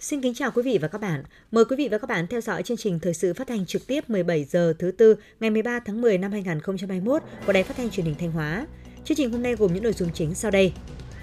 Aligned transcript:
Xin 0.00 0.20
kính 0.20 0.34
chào 0.34 0.50
quý 0.50 0.62
vị 0.62 0.78
và 0.82 0.88
các 0.88 1.00
bạn. 1.00 1.22
Mời 1.50 1.64
quý 1.64 1.76
vị 1.76 1.88
và 1.88 1.98
các 1.98 2.08
bạn 2.08 2.26
theo 2.26 2.40
dõi 2.40 2.62
chương 2.62 2.76
trình 2.76 3.00
thời 3.00 3.14
sự 3.14 3.34
phát 3.34 3.46
thanh 3.46 3.66
trực 3.66 3.86
tiếp 3.86 4.10
17 4.10 4.44
giờ 4.44 4.74
thứ 4.78 4.90
tư 4.90 5.16
ngày 5.40 5.50
13 5.50 5.80
tháng 5.80 6.00
10 6.00 6.18
năm 6.18 6.32
2021 6.32 7.22
của 7.46 7.52
Đài 7.52 7.62
Phát 7.62 7.76
thanh 7.76 7.90
Truyền 7.90 8.06
hình 8.06 8.14
Thanh 8.18 8.32
Hóa. 8.32 8.66
Chương 9.04 9.16
trình 9.16 9.32
hôm 9.32 9.42
nay 9.42 9.54
gồm 9.54 9.74
những 9.74 9.82
nội 9.82 9.92
dung 9.92 10.10
chính 10.14 10.34
sau 10.34 10.50
đây. 10.50 10.72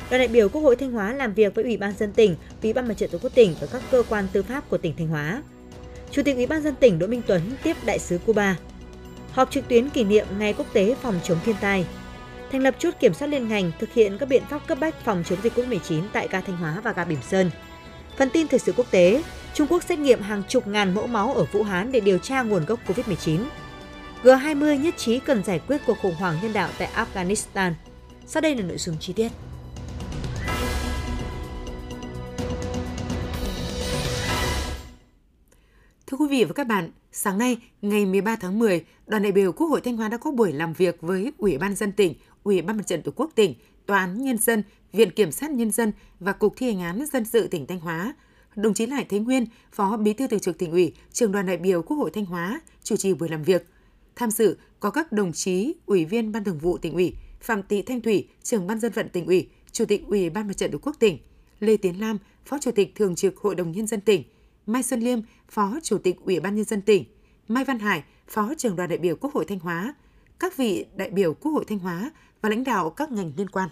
Đoàn 0.10 0.20
đại 0.20 0.28
biểu 0.28 0.50
Quốc 0.50 0.62
hội 0.62 0.76
Thanh 0.76 0.92
Hóa 0.92 1.14
làm 1.14 1.34
việc 1.34 1.56
với 1.56 1.64
Ủy 1.64 1.78
ban 1.78 1.94
dân 1.98 2.14
tỉnh, 2.14 2.36
Ủy 2.64 2.74
ban 2.74 2.88
Mặt 2.88 2.98
trận 2.98 3.10
Tổ 3.10 3.18
quốc 3.18 3.36
tỉnh 3.36 3.56
và 3.62 3.68
các 3.72 3.82
cơ 3.92 4.04
quan 4.10 4.28
tư 4.34 4.44
pháp 4.44 4.70
của 4.70 4.78
tỉnh 4.78 4.94
Thanh 4.98 5.08
Hóa. 5.08 5.44
Chủ 6.12 6.24
tịch 6.24 6.36
Ủy 6.36 6.46
ban 6.46 6.62
dân 6.62 6.76
tỉnh 6.76 7.00
Đỗ 7.00 7.08
Minh 7.08 7.22
Tuấn 7.28 7.42
tiếp 7.64 7.76
đại 7.86 8.00
sứ 8.00 8.18
Cuba. 8.18 8.58
Họp 9.32 9.52
trực 9.52 9.68
tuyến 9.68 9.90
kỷ 9.90 10.04
niệm 10.04 10.28
Ngày 10.38 10.54
Quốc 10.54 10.68
tế 10.74 10.96
phòng 11.02 11.20
chống 11.24 11.38
thiên 11.46 11.56
tai. 11.62 11.86
Thành 12.52 12.62
lập 12.62 12.76
chốt 12.80 12.94
kiểm 13.00 13.14
soát 13.14 13.28
liên 13.28 13.48
ngành 13.48 13.72
thực 13.80 13.94
hiện 13.94 14.18
các 14.18 14.30
biện 14.30 14.44
pháp 14.50 14.68
cấp 14.68 14.78
bách 14.82 15.06
phòng 15.06 15.24
chống 15.28 15.40
dịch 15.44 15.54
COVID-19 15.56 16.04
tại 16.14 16.28
ga 16.32 16.42
Thanh 16.42 16.58
Hóa 16.58 16.82
và 16.84 16.94
ga 16.94 17.06
Bỉm 17.06 17.22
Sơn. 17.22 17.52
Phần 18.18 18.30
tin 18.30 18.48
thời 18.48 18.60
sự 18.60 18.74
quốc 18.78 18.92
tế, 18.92 19.24
Trung 19.54 19.68
Quốc 19.68 19.84
xét 19.84 20.00
nghiệm 20.00 20.22
hàng 20.22 20.44
chục 20.48 20.68
ngàn 20.68 20.94
mẫu 20.96 21.08
máu 21.08 21.34
ở 21.34 21.46
Vũ 21.52 21.64
Hán 21.64 21.92
để 21.92 22.00
điều 22.00 22.18
tra 22.18 22.42
nguồn 22.42 22.66
gốc 22.66 22.80
COVID-19. 22.88 23.40
G20 24.24 24.80
nhất 24.80 24.94
trí 24.98 25.20
cần 25.20 25.44
giải 25.44 25.60
quyết 25.68 25.78
cuộc 25.86 25.98
khủng 26.02 26.16
hoảng 26.16 26.38
nhân 26.42 26.54
đạo 26.54 26.70
tại 26.78 26.90
Afghanistan. 26.96 27.74
Sau 28.26 28.42
đây 28.42 28.56
là 28.56 28.64
nội 28.64 28.78
dung 28.78 28.98
chi 29.00 29.14
tiết. 29.14 29.32
Vị 36.32 36.44
và 36.44 36.54
các 36.54 36.68
bạn, 36.68 36.92
sáng 37.12 37.38
nay, 37.38 37.58
ngày 37.82 38.06
13 38.06 38.36
tháng 38.36 38.60
10, 38.60 38.86
đoàn 39.08 39.24
đại 39.24 39.32
biểu 39.32 39.52
Quốc 39.52 39.68
hội 39.68 39.82
Thanh 39.82 39.98
Hóa 39.98 40.10
đã 40.10 40.18
có 40.18 40.32
buổi 40.32 40.52
làm 40.52 40.74
việc 40.74 41.02
với 41.02 41.32
Ủy 41.38 41.58
ban 41.58 41.76
dân 41.76 41.92
tỉnh, 41.92 42.14
Ủy 42.44 42.62
ban 42.62 42.78
Mặt 42.78 42.88
trận 42.88 43.02
Tổ 43.02 43.12
quốc 43.16 43.32
tỉnh, 43.36 43.56
Tòa 43.86 44.00
án 44.00 44.24
Nhân 44.24 44.38
dân, 44.38 44.64
Viện 44.94 45.12
Kiểm 45.12 45.32
sát 45.32 45.52
Nhân 45.52 45.72
dân 45.72 45.92
và 46.20 46.34
Cục 46.34 46.54
thi 46.58 46.68
hành 46.68 46.82
án 46.82 47.06
dân 47.14 47.26
sự 47.26 47.48
tỉnh 47.48 47.68
Thanh 47.68 47.80
Hóa. 47.80 48.16
Đồng 48.56 48.74
chí 48.74 48.86
Lại 48.86 49.06
Thế 49.10 49.20
Nguyên, 49.20 49.46
Phó 49.72 49.98
Bí 49.98 50.14
thư 50.14 50.28
Thường 50.28 50.40
trực 50.40 50.58
tỉnh 50.58 50.72
ủy, 50.72 50.94
Trường 51.14 51.32
đoàn 51.32 51.46
đại 51.46 51.58
biểu 51.58 51.82
Quốc 51.82 51.98
hội 51.98 52.12
Thanh 52.14 52.26
Hóa 52.26 52.62
chủ 52.84 52.96
trì 52.96 53.14
buổi 53.14 53.30
làm 53.30 53.44
việc. 53.44 53.68
Tham 54.16 54.32
dự 54.32 54.58
có 54.80 54.90
các 54.90 55.12
đồng 55.12 55.34
chí 55.34 55.74
Ủy 55.86 56.06
viên 56.06 56.32
Ban 56.32 56.44
Thường 56.44 56.60
vụ 56.60 56.78
tỉnh 56.78 56.94
ủy, 56.94 57.16
Phạm 57.42 57.62
Thị 57.70 57.82
Thanh 57.82 58.02
Thủy, 58.02 58.28
Trưởng 58.44 58.68
ban 58.68 58.80
dân 58.80 58.92
vận 58.92 59.10
tỉnh 59.10 59.26
ủy, 59.26 59.50
Chủ 59.72 59.86
tịch 59.86 60.04
Ủy 60.08 60.30
ban 60.30 60.48
Mặt 60.48 60.58
trận 60.58 60.72
Tổ 60.72 60.78
quốc 60.78 60.96
tỉnh, 61.00 61.18
Lê 61.60 61.78
Tiến 61.78 62.02
Lam, 62.02 62.18
Phó 62.46 62.58
Chủ 62.60 62.72
tịch 62.72 62.96
Thường 62.96 63.16
trực 63.16 63.38
Hội 63.38 63.56
đồng 63.56 63.72
nhân 63.72 63.88
dân 63.88 64.02
tỉnh, 64.02 64.24
Mai 64.68 64.84
Xuân 64.84 65.00
Liêm, 65.00 65.20
Phó 65.50 65.80
Chủ 65.84 65.98
tịch 65.98 66.16
Ủy 66.26 66.40
ban 66.40 66.56
nhân 66.56 66.66
dân 66.66 66.82
tỉnh, 66.82 67.06
Mai 67.48 67.66
Văn 67.66 67.80
Hải, 67.80 68.04
Phó 68.28 68.54
trưởng 68.58 68.76
đoàn 68.76 68.90
đại 68.90 68.98
biểu 68.98 69.16
Quốc 69.16 69.34
hội 69.34 69.46
Thanh 69.46 69.60
Hóa, 69.60 69.96
các 70.40 70.58
vị 70.58 70.86
đại 70.96 71.10
biểu 71.10 71.34
Quốc 71.34 71.52
hội 71.52 71.66
Thanh 71.68 71.80
Hóa 71.80 72.12
và 72.42 72.50
lãnh 72.50 72.64
đạo 72.64 72.90
các 72.90 73.12
ngành 73.12 73.32
liên 73.38 73.50
quan. 73.50 73.70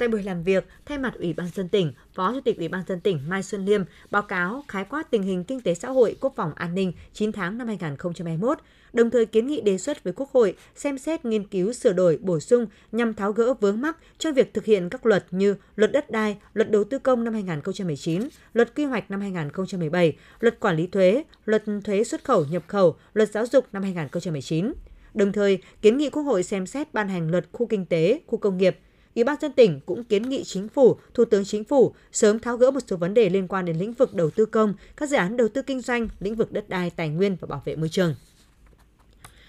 Tại 0.00 0.08
buổi 0.08 0.22
làm 0.22 0.42
việc, 0.42 0.66
thay 0.86 0.98
mặt 0.98 1.14
Ủy 1.18 1.32
ban 1.32 1.46
dân 1.54 1.68
tỉnh, 1.68 1.92
Phó 2.14 2.32
Chủ 2.32 2.40
tịch 2.40 2.58
Ủy 2.58 2.68
ban 2.68 2.82
dân 2.86 3.00
tỉnh 3.00 3.20
Mai 3.28 3.42
Xuân 3.42 3.64
Liêm 3.64 3.82
báo 4.10 4.22
cáo 4.22 4.64
khái 4.68 4.84
quát 4.84 5.10
tình 5.10 5.22
hình 5.22 5.44
kinh 5.44 5.60
tế 5.60 5.74
xã 5.74 5.88
hội, 5.88 6.16
quốc 6.20 6.32
phòng 6.36 6.52
an 6.54 6.74
ninh 6.74 6.92
9 7.12 7.32
tháng 7.32 7.58
năm 7.58 7.66
2021, 7.66 8.58
đồng 8.92 9.10
thời 9.10 9.26
kiến 9.26 9.46
nghị 9.46 9.60
đề 9.60 9.78
xuất 9.78 10.04
với 10.04 10.12
Quốc 10.12 10.30
hội 10.32 10.56
xem 10.74 10.98
xét 10.98 11.24
nghiên 11.24 11.46
cứu 11.46 11.72
sửa 11.72 11.92
đổi 11.92 12.18
bổ 12.22 12.40
sung 12.40 12.66
nhằm 12.92 13.14
tháo 13.14 13.32
gỡ 13.32 13.54
vướng 13.54 13.80
mắc 13.80 13.96
trong 14.18 14.34
việc 14.34 14.54
thực 14.54 14.64
hiện 14.64 14.88
các 14.88 15.06
luật 15.06 15.26
như 15.30 15.54
Luật 15.76 15.92
đất 15.92 16.10
đai, 16.10 16.36
Luật 16.54 16.70
đầu 16.70 16.84
tư 16.84 16.98
công 16.98 17.24
năm 17.24 17.34
2019, 17.34 18.28
Luật 18.52 18.74
quy 18.76 18.84
hoạch 18.84 19.10
năm 19.10 19.20
2017, 19.20 20.16
Luật 20.40 20.60
quản 20.60 20.76
lý 20.76 20.86
thuế, 20.86 21.24
Luật 21.44 21.64
thuế 21.84 22.04
xuất 22.04 22.24
khẩu 22.24 22.44
nhập 22.44 22.62
khẩu, 22.66 22.96
Luật 23.14 23.30
giáo 23.30 23.46
dục 23.46 23.66
năm 23.72 23.82
2019. 23.82 24.72
Đồng 25.14 25.32
thời, 25.32 25.58
kiến 25.82 25.98
nghị 25.98 26.10
Quốc 26.10 26.22
hội 26.22 26.42
xem 26.42 26.66
xét 26.66 26.94
ban 26.94 27.08
hành 27.08 27.30
luật 27.30 27.46
khu 27.52 27.66
kinh 27.66 27.86
tế, 27.86 28.20
khu 28.26 28.38
công 28.38 28.58
nghiệp, 28.58 28.78
Ủy 29.14 29.24
ban 29.24 29.36
dân 29.40 29.52
tỉnh 29.52 29.80
cũng 29.86 30.04
kiến 30.04 30.28
nghị 30.28 30.44
chính 30.44 30.68
phủ, 30.68 30.96
Thủ 31.14 31.24
tướng 31.24 31.44
Chính 31.44 31.64
phủ 31.64 31.94
sớm 32.12 32.38
tháo 32.38 32.56
gỡ 32.56 32.70
một 32.70 32.80
số 32.86 32.96
vấn 32.96 33.14
đề 33.14 33.28
liên 33.28 33.48
quan 33.48 33.64
đến 33.64 33.78
lĩnh 33.78 33.92
vực 33.92 34.14
đầu 34.14 34.30
tư 34.30 34.46
công, 34.46 34.74
các 34.96 35.08
dự 35.08 35.16
án 35.16 35.36
đầu 35.36 35.48
tư 35.48 35.62
kinh 35.62 35.80
doanh, 35.80 36.08
lĩnh 36.20 36.34
vực 36.34 36.52
đất 36.52 36.68
đai, 36.68 36.90
tài 36.90 37.08
nguyên 37.08 37.36
và 37.40 37.46
bảo 37.46 37.62
vệ 37.64 37.76
môi 37.76 37.88
trường. 37.88 38.14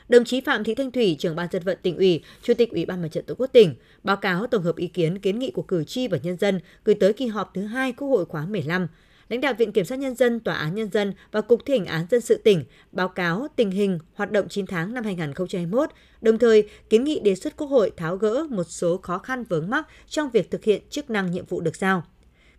Đồng 0.10 0.26
chí 0.26 0.42
Phạm 0.42 0.64
Thị 0.64 0.76
Thanh 0.76 0.92
Thủy, 0.92 1.16
trưởng 1.20 1.36
ban 1.36 1.48
dân 1.52 1.64
vận 1.64 1.78
tỉnh 1.82 1.98
ủy, 1.98 2.24
chủ 2.42 2.54
tịch 2.54 2.72
Ủy 2.72 2.86
ban 2.86 3.02
Mặt 3.02 3.08
trận 3.12 3.26
Tổ 3.26 3.36
quốc 3.38 3.48
tỉnh, 3.48 3.76
báo 4.04 4.18
cáo 4.18 4.48
tổng 4.48 4.64
hợp 4.64 4.76
ý 4.76 4.88
kiến 4.88 5.20
kiến 5.20 5.40
nghị 5.40 5.52
của 5.52 5.62
cử 5.62 5.84
tri 5.84 6.08
và 6.08 6.18
nhân 6.24 6.38
dân 6.38 6.60
gửi 6.86 6.96
tới 6.96 7.14
kỳ 7.14 7.28
họp 7.28 7.52
thứ 7.54 7.62
hai 7.62 7.92
Quốc 7.92 8.08
hội 8.08 8.26
khóa 8.26 8.46
15 8.46 8.88
lãnh 9.32 9.42
đạo 9.42 9.54
Viện 9.58 9.72
Kiểm 9.72 9.86
sát 9.86 10.00
Nhân 10.00 10.16
dân, 10.16 10.40
Tòa 10.40 10.56
án 10.56 10.76
Nhân 10.76 10.92
dân 10.92 11.14
và 11.32 11.42
Cục 11.42 11.66
thi 11.66 11.78
hành 11.78 11.86
án 11.86 12.06
dân 12.12 12.22
sự 12.22 12.38
tỉnh 12.38 12.64
báo 12.92 13.08
cáo 13.08 13.48
tình 13.56 13.72
hình 13.72 14.00
hoạt 14.14 14.32
động 14.32 14.50
9 14.50 14.66
tháng 14.66 14.94
năm 14.94 15.04
2021, 15.04 15.90
đồng 16.22 16.38
thời 16.38 16.70
kiến 16.90 17.04
nghị 17.04 17.20
đề 17.20 17.36
xuất 17.36 17.58
Quốc 17.58 17.68
hội 17.68 17.92
tháo 17.98 18.16
gỡ 18.16 18.48
một 18.50 18.64
số 18.64 18.98
khó 18.98 19.18
khăn 19.18 19.44
vướng 19.44 19.70
mắc 19.70 19.88
trong 20.08 20.30
việc 20.30 20.52
thực 20.52 20.64
hiện 20.64 20.82
chức 20.90 21.10
năng 21.10 21.32
nhiệm 21.32 21.46
vụ 21.46 21.62
được 21.62 21.76
giao. 21.76 22.04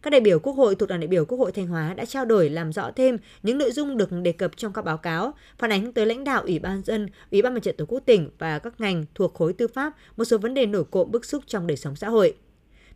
Các 0.02 0.10
đại 0.10 0.20
biểu 0.20 0.38
Quốc 0.38 0.52
hội 0.52 0.74
thuộc 0.74 0.88
đoàn 0.88 1.00
đại 1.00 1.08
biểu 1.08 1.24
Quốc 1.24 1.38
hội 1.38 1.52
Thanh 1.52 1.66
Hóa 1.66 1.94
đã 1.94 2.04
trao 2.04 2.24
đổi 2.24 2.50
làm 2.50 2.72
rõ 2.72 2.90
thêm 2.96 3.18
những 3.42 3.58
nội 3.58 3.72
dung 3.72 3.96
được 3.96 4.12
đề 4.22 4.32
cập 4.32 4.56
trong 4.56 4.72
các 4.72 4.84
báo 4.84 4.96
cáo, 4.96 5.34
phản 5.58 5.72
ánh 5.72 5.92
tới 5.92 6.06
lãnh 6.06 6.24
đạo 6.24 6.42
Ủy 6.42 6.58
ban 6.58 6.82
dân, 6.84 7.08
Ủy 7.30 7.42
ban 7.42 7.54
Mặt 7.54 7.62
trận 7.62 7.76
Tổ 7.76 7.84
quốc 7.88 8.00
tỉnh 8.06 8.30
và 8.38 8.58
các 8.58 8.80
ngành 8.80 9.04
thuộc 9.14 9.34
khối 9.34 9.52
tư 9.52 9.68
pháp 9.68 9.92
một 10.16 10.24
số 10.24 10.38
vấn 10.38 10.54
đề 10.54 10.66
nổi 10.66 10.84
cộm 10.90 11.10
bức 11.10 11.24
xúc 11.24 11.44
trong 11.46 11.66
đời 11.66 11.76
sống 11.76 11.96
xã 11.96 12.08
hội. 12.08 12.34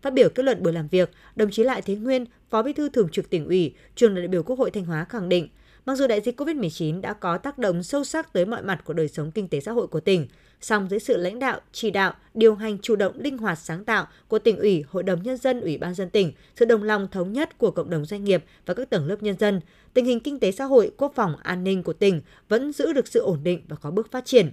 Phát 0.03 0.13
biểu 0.13 0.29
kết 0.29 0.43
luận 0.43 0.63
buổi 0.63 0.73
làm 0.73 0.89
việc, 0.89 1.11
đồng 1.37 1.51
chí 1.51 1.65
Lại 1.65 1.83
Thế 1.83 1.95
Nguyên, 1.95 2.25
Phó 2.51 2.63
Bí 2.63 2.73
thư 2.73 2.89
Thường 2.89 3.09
trực 3.09 3.31
tỉnh 3.31 3.47
ủy, 3.47 3.75
trường 3.95 4.15
đại 4.15 4.29
biểu 4.29 4.43
Quốc 4.43 4.59
hội 4.59 4.71
Thanh 4.71 4.85
Hóa 4.85 5.05
khẳng 5.05 5.29
định, 5.29 5.49
mặc 5.87 5.95
dù 5.95 6.07
đại 6.07 6.21
dịch 6.21 6.41
COVID-19 6.41 7.01
đã 7.01 7.13
có 7.13 7.39
tác 7.39 7.59
động 7.59 7.83
sâu 7.83 8.05
sắc 8.05 8.33
tới 8.33 8.47
mọi 8.47 8.63
mặt 8.63 8.85
của 8.85 8.93
đời 8.93 9.09
sống 9.09 9.31
kinh 9.31 9.49
tế 9.49 9.61
xã 9.61 9.73
hội 9.73 9.87
của 9.87 10.01
tỉnh, 10.01 10.27
song 10.61 10.87
dưới 10.91 11.01
sự 11.01 11.17
lãnh 11.17 11.39
đạo, 11.39 11.61
chỉ 11.73 11.91
đạo, 11.91 12.15
điều 12.35 12.55
hành 12.55 12.79
chủ 12.79 12.97
động 12.97 13.13
linh 13.17 13.39
hoạt 13.39 13.59
sáng 13.59 13.85
tạo 13.85 14.07
của 14.29 14.39
tỉnh 14.39 14.57
ủy, 14.57 14.85
hội 14.89 15.03
đồng 15.03 15.23
nhân 15.23 15.37
dân, 15.37 15.61
ủy 15.61 15.79
ban 15.79 15.95
dân 15.95 16.11
tỉnh, 16.11 16.33
sự 16.57 16.65
đồng 16.65 16.83
lòng 16.83 17.09
thống 17.11 17.33
nhất 17.33 17.59
của 17.59 17.71
cộng 17.71 17.91
đồng 17.91 18.05
doanh 18.05 18.25
nghiệp 18.25 18.45
và 18.67 18.75
các 18.75 18.91
tầng 18.91 19.07
lớp 19.07 19.23
nhân 19.23 19.37
dân, 19.39 19.61
tình 19.95 20.05
hình 20.05 20.21
kinh 20.21 20.41
tế 20.41 20.53
xã 20.53 20.65
hội, 20.65 20.91
quốc 20.97 21.13
phòng, 21.15 21.37
an 21.43 21.65
ninh 21.65 21.83
của 21.83 21.93
tỉnh 21.93 22.21
vẫn 22.49 22.73
giữ 22.73 22.93
được 22.93 23.09
sự 23.09 23.21
ổn 23.21 23.39
định 23.43 23.63
và 23.69 23.77
có 23.77 23.91
bước 23.91 24.11
phát 24.11 24.25
triển. 24.25 24.51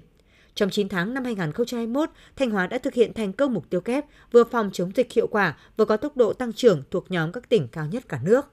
Trong 0.55 0.69
9 0.69 0.89
tháng 0.89 1.13
năm 1.13 1.23
2021, 1.23 2.09
Thanh 2.35 2.51
Hóa 2.51 2.67
đã 2.67 2.77
thực 2.77 2.93
hiện 2.93 3.13
thành 3.13 3.33
công 3.33 3.53
mục 3.53 3.69
tiêu 3.69 3.81
kép 3.81 4.05
vừa 4.31 4.43
phòng 4.43 4.69
chống 4.73 4.91
dịch 4.95 5.11
hiệu 5.11 5.27
quả, 5.27 5.57
vừa 5.77 5.85
có 5.85 5.97
tốc 5.97 6.17
độ 6.17 6.33
tăng 6.33 6.53
trưởng 6.53 6.83
thuộc 6.91 7.11
nhóm 7.11 7.31
các 7.31 7.49
tỉnh 7.49 7.67
cao 7.67 7.85
nhất 7.85 8.03
cả 8.09 8.19
nước. 8.23 8.45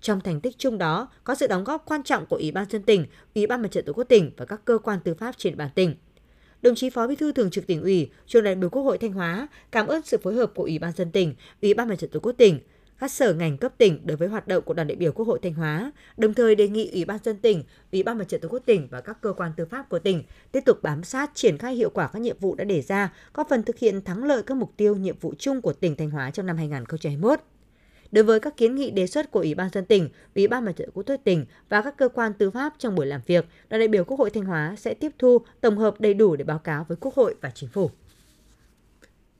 Trong 0.00 0.20
thành 0.20 0.40
tích 0.40 0.58
chung 0.58 0.78
đó, 0.78 1.08
có 1.24 1.34
sự 1.34 1.46
đóng 1.46 1.64
góp 1.64 1.84
quan 1.86 2.02
trọng 2.02 2.26
của 2.26 2.36
Ủy 2.36 2.52
ban 2.52 2.70
dân 2.70 2.82
tỉnh, 2.82 3.06
Ủy 3.34 3.46
ban 3.46 3.62
Mặt 3.62 3.70
trận 3.70 3.84
Tổ 3.84 3.92
quốc 3.92 4.04
tỉnh 4.04 4.30
và 4.36 4.44
các 4.44 4.64
cơ 4.64 4.78
quan 4.78 5.00
tư 5.04 5.14
pháp 5.14 5.34
trên 5.38 5.52
địa 5.52 5.56
bàn 5.56 5.70
tỉnh. 5.74 5.94
Đồng 6.62 6.74
chí 6.74 6.90
Phó 6.90 7.06
Bí 7.06 7.16
thư 7.16 7.32
Thường 7.32 7.50
trực 7.50 7.66
tỉnh 7.66 7.82
ủy, 7.82 8.10
Trường 8.26 8.44
đại 8.44 8.54
biểu 8.54 8.70
Quốc 8.70 8.82
hội 8.82 8.98
Thanh 8.98 9.12
Hóa 9.12 9.48
cảm 9.72 9.86
ơn 9.86 10.02
sự 10.02 10.18
phối 10.18 10.34
hợp 10.34 10.52
của 10.54 10.62
Ủy 10.62 10.78
ban 10.78 10.92
dân 10.92 11.10
tỉnh, 11.10 11.34
Ủy 11.62 11.74
ban 11.74 11.88
Mặt 11.88 11.96
trận 11.98 12.10
Tổ 12.10 12.20
quốc 12.20 12.32
tỉnh, 12.32 12.60
các 13.00 13.10
sở 13.10 13.34
ngành 13.34 13.56
cấp 13.56 13.72
tỉnh 13.78 14.00
đối 14.04 14.16
với 14.16 14.28
hoạt 14.28 14.48
động 14.48 14.64
của 14.64 14.74
đoàn 14.74 14.88
đại 14.88 14.96
biểu 14.96 15.12
Quốc 15.12 15.26
hội 15.26 15.38
Thanh 15.42 15.54
Hóa, 15.54 15.92
đồng 16.16 16.34
thời 16.34 16.54
đề 16.54 16.68
nghị 16.68 16.90
Ủy 16.92 17.04
ban 17.04 17.18
dân 17.24 17.36
tỉnh, 17.36 17.64
Ủy 17.92 18.02
ban 18.02 18.18
Mặt 18.18 18.28
trận 18.28 18.40
Tổ 18.40 18.48
quốc 18.48 18.62
tỉnh 18.66 18.88
và 18.90 19.00
các 19.00 19.20
cơ 19.20 19.32
quan 19.32 19.52
tư 19.56 19.64
pháp 19.64 19.88
của 19.88 19.98
tỉnh 19.98 20.22
tiếp 20.52 20.60
tục 20.66 20.82
bám 20.82 21.04
sát 21.04 21.30
triển 21.34 21.58
khai 21.58 21.74
hiệu 21.74 21.90
quả 21.90 22.10
các 22.12 22.22
nhiệm 22.22 22.38
vụ 22.38 22.54
đã 22.54 22.64
đề 22.64 22.82
ra, 22.82 23.12
góp 23.34 23.48
phần 23.48 23.62
thực 23.62 23.78
hiện 23.78 24.04
thắng 24.04 24.24
lợi 24.24 24.42
các 24.42 24.56
mục 24.56 24.72
tiêu 24.76 24.96
nhiệm 24.96 25.18
vụ 25.18 25.34
chung 25.38 25.62
của 25.62 25.72
tỉnh 25.72 25.96
Thanh 25.96 26.10
Hóa 26.10 26.30
trong 26.30 26.46
năm 26.46 26.56
2021. 26.56 27.40
Đối 28.12 28.24
với 28.24 28.40
các 28.40 28.56
kiến 28.56 28.74
nghị 28.74 28.90
đề 28.90 29.06
xuất 29.06 29.30
của 29.30 29.40
Ủy 29.40 29.54
ban 29.54 29.70
dân 29.70 29.84
tỉnh, 29.84 30.08
Ủy 30.34 30.48
ban 30.48 30.64
Mặt 30.64 30.72
trận 30.72 30.90
Tổ 30.94 31.02
quốc 31.02 31.16
tỉnh 31.24 31.44
và 31.68 31.82
các 31.82 31.96
cơ 31.96 32.08
quan 32.08 32.32
tư 32.32 32.50
pháp 32.50 32.72
trong 32.78 32.94
buổi 32.94 33.06
làm 33.06 33.20
việc, 33.26 33.46
đoàn 33.68 33.80
đại 33.80 33.88
biểu 33.88 34.04
Quốc 34.04 34.18
hội 34.18 34.30
Thanh 34.30 34.44
Hóa 34.44 34.74
sẽ 34.78 34.94
tiếp 34.94 35.12
thu, 35.18 35.38
tổng 35.60 35.78
hợp 35.78 36.00
đầy 36.00 36.14
đủ 36.14 36.36
để 36.36 36.44
báo 36.44 36.58
cáo 36.58 36.84
với 36.88 36.96
Quốc 37.00 37.14
hội 37.14 37.34
và 37.40 37.50
Chính 37.50 37.68
phủ. 37.68 37.90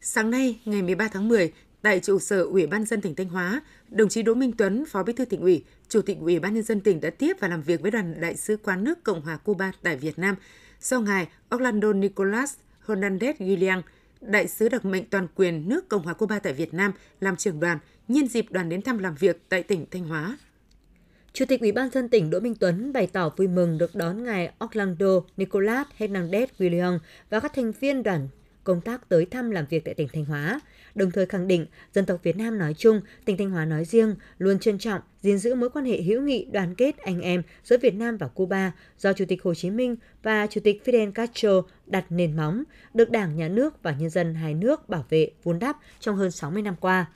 Sáng 0.00 0.30
nay, 0.30 0.60
ngày 0.64 0.82
13 0.82 1.08
tháng 1.12 1.28
10, 1.28 1.52
Tại 1.82 2.00
trụ 2.00 2.18
sở 2.18 2.42
Ủy 2.42 2.66
ban 2.66 2.84
dân 2.84 3.00
tỉnh 3.00 3.14
Thanh 3.14 3.28
Hóa, 3.28 3.62
đồng 3.88 4.08
chí 4.08 4.22
Đỗ 4.22 4.34
Minh 4.34 4.52
Tuấn, 4.58 4.84
Phó 4.86 5.02
Bí 5.02 5.12
thư 5.12 5.24
tỉnh 5.24 5.40
ủy, 5.40 5.64
Chủ 5.88 6.02
tịch 6.02 6.18
Ủy 6.20 6.38
ban 6.38 6.54
nhân 6.54 6.62
dân 6.62 6.80
tỉnh 6.80 7.00
đã 7.00 7.10
tiếp 7.10 7.36
và 7.40 7.48
làm 7.48 7.62
việc 7.62 7.80
với 7.80 7.90
đoàn 7.90 8.20
đại 8.20 8.36
sứ 8.36 8.56
quán 8.56 8.84
nước 8.84 9.04
Cộng 9.04 9.20
hòa 9.20 9.36
Cuba 9.36 9.72
tại 9.82 9.96
Việt 9.96 10.18
Nam 10.18 10.36
do 10.80 11.00
ngài 11.00 11.28
Orlando 11.54 11.92
Nicolas 11.92 12.54
Hernandez 12.86 13.34
Guillian, 13.38 13.82
đại 14.20 14.48
sứ 14.48 14.68
đặc 14.68 14.84
mệnh 14.84 15.04
toàn 15.04 15.26
quyền 15.34 15.68
nước 15.68 15.88
Cộng 15.88 16.02
hòa 16.02 16.14
Cuba 16.14 16.38
tại 16.38 16.52
Việt 16.52 16.74
Nam 16.74 16.92
làm 17.20 17.36
trưởng 17.36 17.60
đoàn 17.60 17.78
nhân 18.08 18.28
dịp 18.28 18.46
đoàn 18.50 18.68
đến 18.68 18.82
thăm 18.82 18.98
làm 18.98 19.14
việc 19.14 19.42
tại 19.48 19.62
tỉnh 19.62 19.86
Thanh 19.90 20.04
Hóa. 20.04 20.38
Chủ 21.32 21.44
tịch 21.48 21.60
Ủy 21.60 21.72
ban 21.72 21.90
dân 21.90 22.08
tỉnh 22.08 22.30
Đỗ 22.30 22.40
Minh 22.40 22.54
Tuấn 22.54 22.92
bày 22.92 23.06
tỏ 23.06 23.30
vui 23.36 23.48
mừng 23.48 23.78
được 23.78 23.94
đón 23.94 24.24
ngài 24.24 24.52
Orlando 24.64 25.20
Nicolas 25.36 25.86
Hernandez 25.98 26.46
Guillian 26.58 26.98
và 27.30 27.40
các 27.40 27.52
thành 27.54 27.72
viên 27.72 28.02
đoàn 28.02 28.28
công 28.64 28.80
tác 28.80 29.08
tới 29.08 29.26
thăm 29.26 29.50
làm 29.50 29.64
việc 29.70 29.84
tại 29.84 29.94
tỉnh 29.94 30.08
Thanh 30.12 30.24
Hóa, 30.24 30.60
đồng 30.94 31.10
thời 31.10 31.26
khẳng 31.26 31.48
định 31.48 31.66
dân 31.92 32.06
tộc 32.06 32.20
Việt 32.22 32.36
Nam 32.36 32.58
nói 32.58 32.74
chung, 32.74 33.00
tỉnh 33.24 33.36
Thanh 33.36 33.50
Hóa 33.50 33.64
nói 33.64 33.84
riêng 33.84 34.14
luôn 34.38 34.58
trân 34.58 34.78
trọng, 34.78 35.00
gìn 35.20 35.38
giữ 35.38 35.54
mối 35.54 35.70
quan 35.70 35.84
hệ 35.84 36.02
hữu 36.02 36.22
nghị 36.22 36.46
đoàn 36.52 36.74
kết 36.74 36.98
anh 36.98 37.20
em 37.20 37.42
giữa 37.64 37.76
Việt 37.78 37.94
Nam 37.94 38.16
và 38.16 38.28
Cuba 38.28 38.72
do 38.98 39.12
Chủ 39.12 39.24
tịch 39.28 39.42
Hồ 39.42 39.54
Chí 39.54 39.70
Minh 39.70 39.96
và 40.22 40.46
Chủ 40.46 40.60
tịch 40.64 40.82
Fidel 40.84 41.12
Castro 41.12 41.62
đặt 41.86 42.04
nền 42.08 42.36
móng, 42.36 42.64
được 42.94 43.10
Đảng, 43.10 43.36
Nhà 43.36 43.48
nước 43.48 43.82
và 43.82 43.92
nhân 43.98 44.10
dân 44.10 44.34
hai 44.34 44.54
nước 44.54 44.88
bảo 44.88 45.04
vệ, 45.08 45.30
vun 45.42 45.58
đắp 45.58 45.76
trong 46.00 46.16
hơn 46.16 46.30
60 46.30 46.62
năm 46.62 46.74
qua 46.80 47.06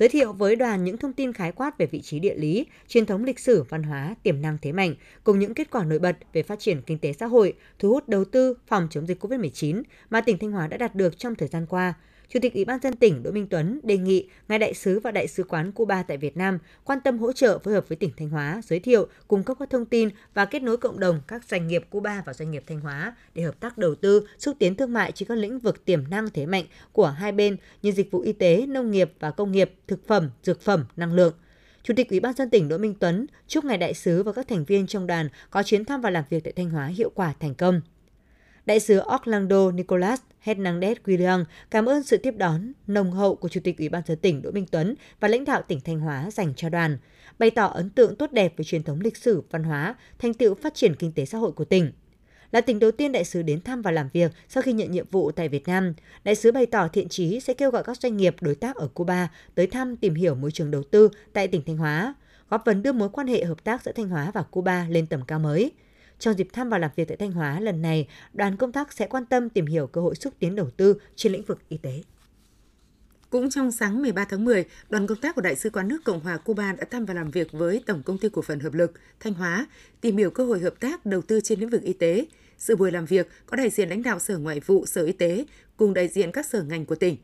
giới 0.00 0.08
thiệu 0.08 0.32
với 0.32 0.56
đoàn 0.56 0.84
những 0.84 0.96
thông 0.96 1.12
tin 1.12 1.32
khái 1.32 1.52
quát 1.52 1.78
về 1.78 1.86
vị 1.86 2.00
trí 2.00 2.18
địa 2.18 2.34
lý, 2.34 2.66
truyền 2.88 3.06
thống 3.06 3.24
lịch 3.24 3.38
sử, 3.38 3.62
văn 3.68 3.82
hóa, 3.82 4.14
tiềm 4.22 4.42
năng 4.42 4.58
thế 4.62 4.72
mạnh, 4.72 4.94
cùng 5.24 5.38
những 5.38 5.54
kết 5.54 5.70
quả 5.70 5.84
nổi 5.84 5.98
bật 5.98 6.16
về 6.32 6.42
phát 6.42 6.58
triển 6.58 6.82
kinh 6.82 6.98
tế 6.98 7.12
xã 7.12 7.26
hội, 7.26 7.54
thu 7.78 7.88
hút 7.88 8.08
đầu 8.08 8.24
tư, 8.24 8.54
phòng 8.66 8.88
chống 8.90 9.06
dịch 9.06 9.24
COVID-19 9.24 9.82
mà 10.10 10.20
tỉnh 10.20 10.38
Thanh 10.38 10.52
Hóa 10.52 10.66
đã 10.66 10.76
đạt 10.76 10.94
được 10.94 11.18
trong 11.18 11.34
thời 11.34 11.48
gian 11.48 11.66
qua, 11.66 11.94
Chủ 12.32 12.38
tịch 12.42 12.54
Ủy 12.54 12.64
ban 12.64 12.80
dân 12.82 12.96
tỉnh 12.96 13.22
Đỗ 13.22 13.30
Minh 13.30 13.46
Tuấn 13.50 13.80
đề 13.82 13.98
nghị 13.98 14.28
ngài 14.48 14.58
đại 14.58 14.74
sứ 14.74 15.00
và 15.00 15.10
đại 15.10 15.28
sứ 15.28 15.44
quán 15.44 15.72
Cuba 15.72 16.02
tại 16.02 16.16
Việt 16.16 16.36
Nam 16.36 16.58
quan 16.84 16.98
tâm 17.04 17.18
hỗ 17.18 17.32
trợ 17.32 17.58
phối 17.58 17.74
hợp 17.74 17.88
với 17.88 17.96
tỉnh 17.96 18.10
Thanh 18.16 18.28
Hóa, 18.28 18.60
giới 18.64 18.80
thiệu, 18.80 19.06
cung 19.28 19.42
cấp 19.42 19.56
các 19.60 19.70
thông 19.70 19.84
tin 19.84 20.08
và 20.34 20.44
kết 20.44 20.62
nối 20.62 20.76
cộng 20.76 21.00
đồng 21.00 21.20
các 21.28 21.44
doanh 21.44 21.66
nghiệp 21.66 21.84
Cuba 21.90 22.22
và 22.26 22.32
doanh 22.32 22.50
nghiệp 22.50 22.64
Thanh 22.66 22.80
Hóa 22.80 23.16
để 23.34 23.42
hợp 23.42 23.60
tác 23.60 23.78
đầu 23.78 23.94
tư, 23.94 24.26
xúc 24.38 24.56
tiến 24.58 24.74
thương 24.74 24.92
mại 24.92 25.12
trên 25.12 25.28
các 25.28 25.38
lĩnh 25.38 25.58
vực 25.58 25.84
tiềm 25.84 26.10
năng 26.10 26.30
thế 26.30 26.46
mạnh 26.46 26.64
của 26.92 27.06
hai 27.06 27.32
bên 27.32 27.56
như 27.82 27.92
dịch 27.92 28.10
vụ 28.10 28.20
y 28.20 28.32
tế, 28.32 28.66
nông 28.66 28.90
nghiệp 28.90 29.12
và 29.20 29.30
công 29.30 29.52
nghiệp, 29.52 29.72
thực 29.86 30.06
phẩm, 30.06 30.30
dược 30.42 30.60
phẩm, 30.60 30.84
năng 30.96 31.14
lượng. 31.14 31.34
Chủ 31.82 31.94
tịch 31.96 32.10
Ủy 32.10 32.20
ban 32.20 32.32
dân 32.32 32.50
tỉnh 32.50 32.68
Đỗ 32.68 32.78
Minh 32.78 32.94
Tuấn 33.00 33.26
chúc 33.46 33.64
ngài 33.64 33.78
đại 33.78 33.94
sứ 33.94 34.22
và 34.22 34.32
các 34.32 34.48
thành 34.48 34.64
viên 34.64 34.86
trong 34.86 35.06
đoàn 35.06 35.28
có 35.50 35.62
chuyến 35.62 35.84
thăm 35.84 36.00
và 36.00 36.10
làm 36.10 36.24
việc 36.30 36.44
tại 36.44 36.52
Thanh 36.56 36.70
Hóa 36.70 36.86
hiệu 36.86 37.10
quả 37.14 37.34
thành 37.40 37.54
công. 37.54 37.80
Đại 38.66 38.80
sứ 38.80 39.00
Orlando 39.14 39.70
Nicolas 39.70 40.20
Hernandez 40.44 40.94
William 41.04 41.44
cảm 41.70 41.86
ơn 41.86 42.02
sự 42.02 42.16
tiếp 42.16 42.34
đón 42.36 42.72
nồng 42.86 43.12
hậu 43.12 43.34
của 43.34 43.48
Chủ 43.48 43.60
tịch 43.64 43.78
Ủy 43.78 43.88
ban 43.88 44.02
dân 44.06 44.18
tỉnh 44.18 44.42
Đỗ 44.42 44.50
Minh 44.50 44.66
Tuấn 44.70 44.94
và 45.20 45.28
lãnh 45.28 45.44
đạo 45.44 45.62
tỉnh 45.68 45.80
Thanh 45.80 46.00
Hóa 46.00 46.30
dành 46.30 46.54
cho 46.56 46.68
đoàn, 46.68 46.98
bày 47.38 47.50
tỏ 47.50 47.66
ấn 47.66 47.90
tượng 47.90 48.16
tốt 48.16 48.32
đẹp 48.32 48.54
về 48.56 48.64
truyền 48.64 48.82
thống 48.82 49.00
lịch 49.00 49.16
sử, 49.16 49.42
văn 49.50 49.62
hóa, 49.62 49.94
thành 50.18 50.34
tựu 50.34 50.54
phát 50.54 50.74
triển 50.74 50.94
kinh 50.94 51.12
tế 51.12 51.24
xã 51.24 51.38
hội 51.38 51.52
của 51.52 51.64
tỉnh. 51.64 51.92
Là 52.52 52.60
tỉnh 52.60 52.78
đầu 52.78 52.90
tiên 52.90 53.12
đại 53.12 53.24
sứ 53.24 53.42
đến 53.42 53.60
thăm 53.60 53.82
và 53.82 53.90
làm 53.90 54.08
việc 54.12 54.32
sau 54.48 54.62
khi 54.62 54.72
nhận 54.72 54.90
nhiệm 54.92 55.06
vụ 55.10 55.30
tại 55.30 55.48
Việt 55.48 55.68
Nam, 55.68 55.94
đại 56.24 56.34
sứ 56.34 56.52
bày 56.52 56.66
tỏ 56.66 56.88
thiện 56.88 57.08
chí 57.08 57.40
sẽ 57.40 57.54
kêu 57.54 57.70
gọi 57.70 57.84
các 57.84 57.96
doanh 58.00 58.16
nghiệp 58.16 58.36
đối 58.40 58.54
tác 58.54 58.76
ở 58.76 58.88
Cuba 58.94 59.28
tới 59.54 59.66
thăm 59.66 59.96
tìm 59.96 60.14
hiểu 60.14 60.34
môi 60.34 60.50
trường 60.50 60.70
đầu 60.70 60.82
tư 60.82 61.10
tại 61.32 61.48
tỉnh 61.48 61.62
Thanh 61.66 61.76
Hóa, 61.76 62.14
góp 62.50 62.62
phần 62.66 62.82
đưa 62.82 62.92
mối 62.92 63.08
quan 63.08 63.26
hệ 63.26 63.44
hợp 63.44 63.64
tác 63.64 63.82
giữa 63.82 63.92
Thanh 63.92 64.08
Hóa 64.08 64.30
và 64.34 64.42
Cuba 64.42 64.86
lên 64.88 65.06
tầm 65.06 65.20
cao 65.26 65.38
mới– 65.38 65.72
trong 66.20 66.38
dịp 66.38 66.48
thăm 66.52 66.68
và 66.68 66.78
làm 66.78 66.90
việc 66.96 67.08
tại 67.08 67.16
Thanh 67.16 67.32
Hóa 67.32 67.60
lần 67.60 67.82
này, 67.82 68.08
đoàn 68.32 68.56
công 68.56 68.72
tác 68.72 68.92
sẽ 68.92 69.06
quan 69.06 69.26
tâm 69.26 69.48
tìm 69.48 69.66
hiểu 69.66 69.86
cơ 69.86 70.00
hội 70.00 70.14
xúc 70.14 70.34
tiến 70.38 70.56
đầu 70.56 70.70
tư 70.70 70.96
trên 71.16 71.32
lĩnh 71.32 71.42
vực 71.42 71.58
y 71.68 71.76
tế. 71.76 72.02
Cũng 73.30 73.50
trong 73.50 73.72
sáng 73.72 74.02
13 74.02 74.24
tháng 74.24 74.44
10, 74.44 74.64
đoàn 74.88 75.06
công 75.06 75.18
tác 75.18 75.34
của 75.34 75.40
Đại 75.40 75.56
sứ 75.56 75.70
quán 75.70 75.88
nước 75.88 76.04
Cộng 76.04 76.20
hòa 76.20 76.36
Cuba 76.36 76.72
đã 76.72 76.84
thăm 76.90 77.04
và 77.04 77.14
làm 77.14 77.30
việc 77.30 77.52
với 77.52 77.82
Tổng 77.86 78.02
công 78.02 78.18
ty 78.18 78.28
cổ 78.28 78.42
phần 78.42 78.60
hợp 78.60 78.74
lực 78.74 78.92
Thanh 79.20 79.34
Hóa, 79.34 79.66
tìm 80.00 80.16
hiểu 80.16 80.30
cơ 80.30 80.44
hội 80.44 80.60
hợp 80.60 80.80
tác 80.80 81.06
đầu 81.06 81.22
tư 81.22 81.40
trên 81.40 81.60
lĩnh 81.60 81.70
vực 81.70 81.82
y 81.82 81.92
tế. 81.92 82.26
Sự 82.58 82.76
buổi 82.76 82.92
làm 82.92 83.04
việc 83.06 83.28
có 83.46 83.56
đại 83.56 83.70
diện 83.70 83.88
lãnh 83.88 84.02
đạo 84.02 84.18
Sở 84.18 84.38
Ngoại 84.38 84.60
vụ, 84.60 84.86
Sở 84.86 85.04
Y 85.04 85.12
tế 85.12 85.44
cùng 85.76 85.94
đại 85.94 86.08
diện 86.08 86.32
các 86.32 86.46
sở 86.46 86.62
ngành 86.62 86.86
của 86.86 86.94
tỉnh. 86.94 87.16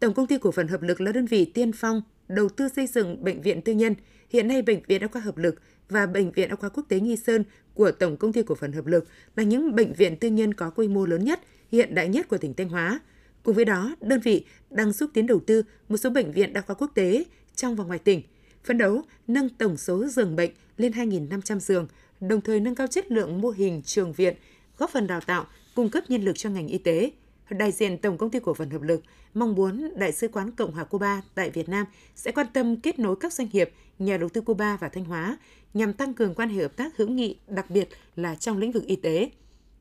Tổng 0.00 0.14
công 0.14 0.26
ty 0.26 0.38
cổ 0.38 0.50
phần 0.50 0.68
hợp 0.68 0.82
lực 0.82 1.00
là 1.00 1.12
đơn 1.12 1.26
vị 1.26 1.44
tiên 1.44 1.72
phong 1.72 2.02
đầu 2.28 2.48
tư 2.48 2.68
xây 2.68 2.86
dựng 2.86 3.24
bệnh 3.24 3.42
viện 3.42 3.62
tư 3.62 3.72
nhân. 3.72 3.94
Hiện 4.30 4.48
nay 4.48 4.62
bệnh 4.62 4.82
viện 4.86 5.00
đa 5.00 5.06
khoa 5.06 5.22
hợp 5.22 5.36
lực 5.36 5.60
và 5.88 6.06
Bệnh 6.06 6.32
viện 6.32 6.48
Đa 6.48 6.56
khoa 6.56 6.68
Quốc 6.68 6.84
tế 6.88 7.00
Nghi 7.00 7.16
Sơn 7.16 7.44
của 7.74 7.90
Tổng 7.90 8.16
Công 8.16 8.32
ty 8.32 8.42
Cổ 8.42 8.54
phần 8.54 8.72
Hợp 8.72 8.86
lực 8.86 9.06
là 9.36 9.42
những 9.42 9.74
bệnh 9.74 9.92
viện 9.92 10.16
tư 10.16 10.28
nhân 10.28 10.54
có 10.54 10.70
quy 10.70 10.88
mô 10.88 11.06
lớn 11.06 11.24
nhất, 11.24 11.40
hiện 11.72 11.94
đại 11.94 12.08
nhất 12.08 12.28
của 12.28 12.38
tỉnh 12.38 12.54
Thanh 12.54 12.68
Hóa. 12.68 13.00
Cùng 13.42 13.54
với 13.54 13.64
đó, 13.64 13.96
đơn 14.00 14.20
vị 14.20 14.44
đang 14.70 14.92
xúc 14.92 15.10
tiến 15.14 15.26
đầu 15.26 15.40
tư 15.46 15.62
một 15.88 15.96
số 15.96 16.10
bệnh 16.10 16.32
viện 16.32 16.52
đa 16.52 16.60
khoa 16.60 16.74
quốc 16.74 16.90
tế 16.94 17.24
trong 17.54 17.76
và 17.76 17.84
ngoài 17.84 17.98
tỉnh, 17.98 18.22
phấn 18.64 18.78
đấu 18.78 19.02
nâng 19.26 19.48
tổng 19.48 19.76
số 19.76 20.06
giường 20.08 20.36
bệnh 20.36 20.50
lên 20.76 20.92
2.500 20.92 21.58
giường, 21.58 21.88
đồng 22.20 22.40
thời 22.40 22.60
nâng 22.60 22.74
cao 22.74 22.86
chất 22.86 23.12
lượng 23.12 23.40
mô 23.40 23.50
hình 23.50 23.82
trường 23.82 24.12
viện, 24.12 24.34
góp 24.78 24.90
phần 24.90 25.06
đào 25.06 25.20
tạo, 25.20 25.46
cung 25.74 25.88
cấp 25.88 26.04
nhân 26.08 26.22
lực 26.22 26.38
cho 26.38 26.50
ngành 26.50 26.68
y 26.68 26.78
tế, 26.78 27.10
đại 27.52 27.72
diện 27.72 27.98
Tổng 27.98 28.18
công 28.18 28.30
ty 28.30 28.38
cổ 28.40 28.54
phần 28.54 28.70
hợp 28.70 28.82
lực 28.82 29.02
mong 29.34 29.54
muốn 29.54 29.92
Đại 29.96 30.12
sứ 30.12 30.28
quán 30.28 30.50
Cộng 30.50 30.72
hòa 30.72 30.84
Cuba 30.84 31.22
tại 31.34 31.50
Việt 31.50 31.68
Nam 31.68 31.86
sẽ 32.16 32.32
quan 32.32 32.46
tâm 32.52 32.76
kết 32.76 32.98
nối 32.98 33.16
các 33.20 33.32
doanh 33.32 33.48
nghiệp, 33.52 33.70
nhà 33.98 34.16
đầu 34.16 34.28
tư 34.28 34.40
Cuba 34.40 34.76
và 34.76 34.88
Thanh 34.88 35.04
Hóa 35.04 35.38
nhằm 35.74 35.92
tăng 35.92 36.14
cường 36.14 36.34
quan 36.34 36.48
hệ 36.48 36.62
hợp 36.62 36.76
tác 36.76 36.96
hữu 36.96 37.08
nghị, 37.08 37.36
đặc 37.48 37.70
biệt 37.70 37.88
là 38.16 38.34
trong 38.34 38.58
lĩnh 38.58 38.72
vực 38.72 38.86
y 38.86 38.96
tế. 38.96 39.30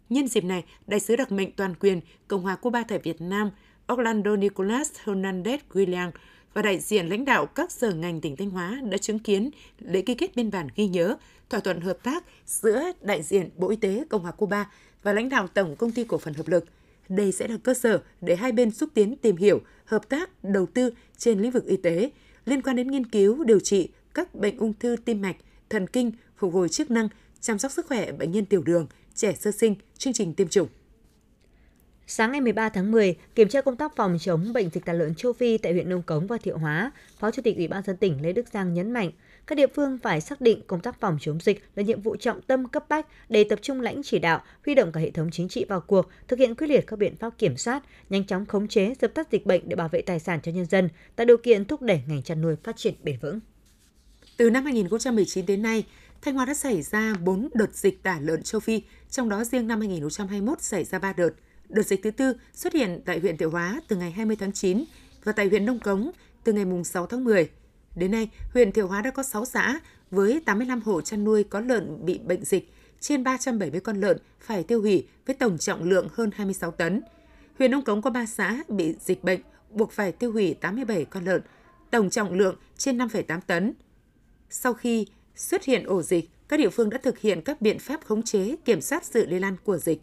Nhân 0.10 0.28
dịp 0.28 0.44
này, 0.44 0.64
Đại 0.88 1.00
sứ 1.00 1.16
đặc 1.16 1.32
mệnh 1.32 1.52
toàn 1.52 1.76
quyền 1.80 2.02
Cộng 2.28 2.42
hòa 2.42 2.56
Cuba 2.56 2.84
tại 2.88 3.00
Việt 3.00 3.22
Nam 3.22 3.52
Orlando 3.94 4.36
Nicolas 4.36 4.92
Hernandez 5.04 5.58
William 5.74 6.12
và 6.54 6.62
đại 6.62 6.80
diện 6.80 7.10
lãnh 7.10 7.26
đạo 7.26 7.46
các 7.46 7.72
sở 7.72 7.94
ngành 7.94 8.22
tỉnh 8.22 8.36
Thanh 8.36 8.50
Hóa 8.50 8.82
đã 8.84 8.98
chứng 8.98 9.20
kiến 9.20 9.50
lễ 9.80 10.02
ký 10.02 10.16
kết 10.16 10.36
biên 10.36 10.52
bản 10.52 10.68
ghi 10.76 10.88
nhớ 10.88 11.18
thỏa 11.50 11.60
thuận 11.60 11.82
hợp 11.82 11.98
tác 12.04 12.24
giữa 12.46 12.92
đại 13.02 13.24
diện 13.24 13.50
Bộ 13.58 13.70
Y 13.70 13.76
tế 13.76 14.04
Cộng 14.10 14.22
hòa 14.22 14.32
Cuba 14.32 14.72
và 15.04 15.14
lãnh 15.14 15.30
đạo 15.30 15.48
Tổng 15.48 15.76
công 15.76 15.92
ty 15.92 16.04
cổ 16.04 16.18
phần 16.18 16.34
hợp 16.34 16.48
lực– 16.48 16.66
đây 17.12 17.31
sẽ 17.31 17.48
là 17.48 17.58
cơ 17.63 17.74
sở 17.74 18.02
để 18.22 18.36
hai 18.36 18.52
bên 18.52 18.72
xúc 18.72 18.90
tiến 18.94 19.16
tìm 19.16 19.38
hiểu, 19.38 19.62
hợp 19.86 20.10
tác, 20.10 20.44
đầu 20.44 20.66
tư 20.66 20.94
trên 21.18 21.40
lĩnh 21.40 21.52
vực 21.52 21.66
y 21.66 21.78
tế 21.78 22.12
liên 22.46 22.62
quan 22.62 22.75
đến 22.75 22.92
nghiên 22.92 23.06
cứu, 23.06 23.44
điều 23.44 23.60
trị 23.60 23.90
các 24.13 24.36
bệnh 24.36 24.58
ung 24.58 24.74
thư 24.80 24.96
tim 25.06 25.22
mạch, 25.22 25.36
thần 25.69 25.88
kinh, 25.88 26.12
phục 26.38 26.54
hồi 26.54 26.69
chức 26.69 26.92
năng, 26.92 27.10
chăm 27.42 27.60
sóc 27.60 27.72
sức 27.72 27.86
khỏe 27.88 28.12
bệnh 28.12 28.31
nhân 28.31 28.46
tiểu 28.46 28.63
đường, 28.63 28.88
trẻ 29.16 29.34
sơ 29.34 29.52
sinh, 29.52 29.75
chương 29.98 30.13
trình 30.13 30.34
tiêm 30.34 30.48
chủng. 30.48 30.68
Sáng 32.13 32.31
ngày 32.31 32.42
13 32.42 32.69
tháng 32.69 32.92
10, 32.92 33.16
kiểm 33.36 33.48
tra 33.48 33.62
công 33.62 33.78
tác 33.78 33.96
phòng 33.96 34.18
chống 34.19 34.54
bệnh 34.54 34.69
dịch 34.69 34.86
tả 34.86 34.94
lợn 34.94 35.16
châu 35.16 35.34
Phi 35.34 35.58
tại 35.58 35.74
huyện 35.74 35.90
Nông 35.90 36.02
Cống 36.02 36.28
và 36.28 36.38
Thiệu 36.38 36.58
Hóa, 36.58 36.92
Phó 37.19 37.31
Chủ 37.31 37.42
tịch 37.42 37.58
Ủy 37.58 37.68
ban 37.68 37.84
dân 37.84 37.98
tỉnh 37.98 38.22
Lê 38.22 38.34
Đức 38.34 38.48
Giang 38.54 38.74
nhấn 38.74 38.92
mạnh, 38.92 39.12
các 39.48 39.56
địa 39.56 39.68
phương 39.75 39.98
phải 40.04 40.22
xác 40.22 40.42
định 40.42 40.62
công 40.68 40.80
tác 40.80 41.00
phòng 41.00 41.18
chống 41.22 41.40
dịch 41.42 41.63
là 41.75 41.84
nhiệm 41.84 42.02
vụ 42.02 42.16
trọng 42.16 42.42
tâm 42.42 42.68
cấp 42.68 42.86
bách 42.90 43.08
để 43.30 43.44
tập 43.44 43.60
trung 43.62 43.81
lãnh 43.81 44.02
chỉ 44.04 44.19
đạo, 44.19 44.42
huy 44.66 44.75
động 44.75 44.92
cả 44.92 45.00
hệ 45.00 45.12
thống 45.12 45.30
chính 45.31 45.50
trị 45.50 45.66
vào 45.69 45.81
cuộc, 45.81 46.10
thực 46.28 46.40
hiện 46.40 46.56
quyết 46.56 46.68
liệt 46.68 46.88
các 46.88 47.00
biện 47.00 47.16
pháp 47.16 47.38
kiểm 47.38 47.58
soát, 47.58 47.84
nhanh 48.10 48.25
chóng 48.25 48.46
khống 48.46 48.68
chế, 48.68 48.94
dập 49.02 49.13
tắt 49.13 49.28
dịch 49.31 49.46
bệnh 49.46 49.69
để 49.69 49.75
bảo 49.75 49.90
vệ 49.90 50.02
tài 50.02 50.19
sản 50.19 50.40
cho 50.44 50.52
nhân 50.52 50.66
dân, 50.66 50.90
tạo 51.16 51.25
điều 51.25 51.38
kiện 51.38 51.66
thúc 51.66 51.81
đẩy 51.81 52.02
ngành 52.08 52.24
chăn 52.24 52.42
nuôi 52.42 52.56
phát 52.63 52.78
triển 52.78 52.94
bền 53.04 53.18
vững. 53.22 53.40
Từ 54.38 54.50
năm 54.50 54.63
2019 54.63 55.46
đến 55.46 55.62
nay, 55.62 55.84
Thanh 56.22 56.36
Hóa 56.36 56.46
đã 56.46 56.54
xảy 56.54 56.81
ra 56.81 57.16
4 57.24 57.50
đợt 57.54 57.74
dịch 57.75 58.04
tả 58.04 58.19
lợn 58.22 58.44
châu 58.44 58.60
Phi, 58.60 58.81
trong 59.10 59.30
đó 59.30 59.44
riêng 59.44 59.68
năm 59.68 59.80
2021 59.80 60.62
xảy 60.62 60.84
ra 60.84 61.00
3 61.00 61.13
đợt. 61.13 61.30
Đợt 61.72 61.84
dịch 61.84 62.04
thứ 62.04 62.12
tư 62.12 62.34
xuất 62.54 62.74
hiện 62.74 63.02
tại 63.06 63.20
huyện 63.20 63.38
Thiệu 63.38 63.50
Hóa 63.50 63.82
từ 63.88 63.96
ngày 63.96 64.12
20 64.12 64.36
tháng 64.36 64.52
9 64.52 64.84
và 65.24 65.32
tại 65.32 65.48
huyện 65.48 65.66
Nông 65.66 65.80
Cống 65.80 66.12
từ 66.44 66.54
ngày 66.54 66.66
6 66.84 67.06
tháng 67.06 67.24
10. 67.24 67.50
Đến 67.96 68.12
nay, 68.12 68.30
huyện 68.54 68.72
Thiệu 68.72 68.88
Hóa 68.88 69.02
đã 69.02 69.12
có 69.12 69.24
6 69.24 69.46
xã 69.46 69.80
với 70.12 70.42
85 70.46 70.82
hộ 70.82 71.02
chăn 71.02 71.24
nuôi 71.24 71.44
có 71.44 71.60
lợn 71.60 72.06
bị 72.06 72.18
bệnh 72.18 72.46
dịch, 72.46 72.74
trên 73.00 73.24
370 73.24 73.80
con 73.82 74.02
lợn 74.02 74.18
phải 74.40 74.64
tiêu 74.64 74.82
hủy 74.82 75.08
với 75.26 75.36
tổng 75.36 75.58
trọng 75.58 75.84
lượng 75.84 76.08
hơn 76.14 76.30
26 76.36 76.72
tấn. 76.72 77.02
Huyện 77.58 77.72
Nông 77.72 77.84
Cống 77.84 78.02
có 78.02 78.10
3 78.10 78.26
xã 78.26 78.64
bị 78.68 78.96
dịch 79.00 79.24
bệnh, 79.24 79.40
buộc 79.70 79.92
phải 79.92 80.12
tiêu 80.12 80.32
hủy 80.32 80.54
87 80.54 81.06
con 81.06 81.26
lợn, 81.26 81.42
tổng 81.92 82.10
trọng 82.10 82.34
lượng 82.34 82.56
trên 82.78 82.98
5,8 82.98 83.40
tấn. 83.48 83.74
Sau 84.50 84.74
khi 84.74 85.06
xuất 85.36 85.64
hiện 85.64 85.84
ổ 85.86 86.02
dịch, 86.02 86.30
các 86.48 86.58
địa 86.58 86.70
phương 86.70 86.90
đã 86.90 86.98
thực 86.98 87.20
hiện 87.20 87.42
các 87.42 87.62
biện 87.62 87.80
pháp 87.80 88.06
khống 88.06 88.24
chế, 88.24 88.56
kiểm 88.66 88.82
soát 88.82 89.06
sự 89.06 89.26
lây 89.26 89.40
lan 89.40 89.56
của 89.63 89.78
dịch. 89.78 90.01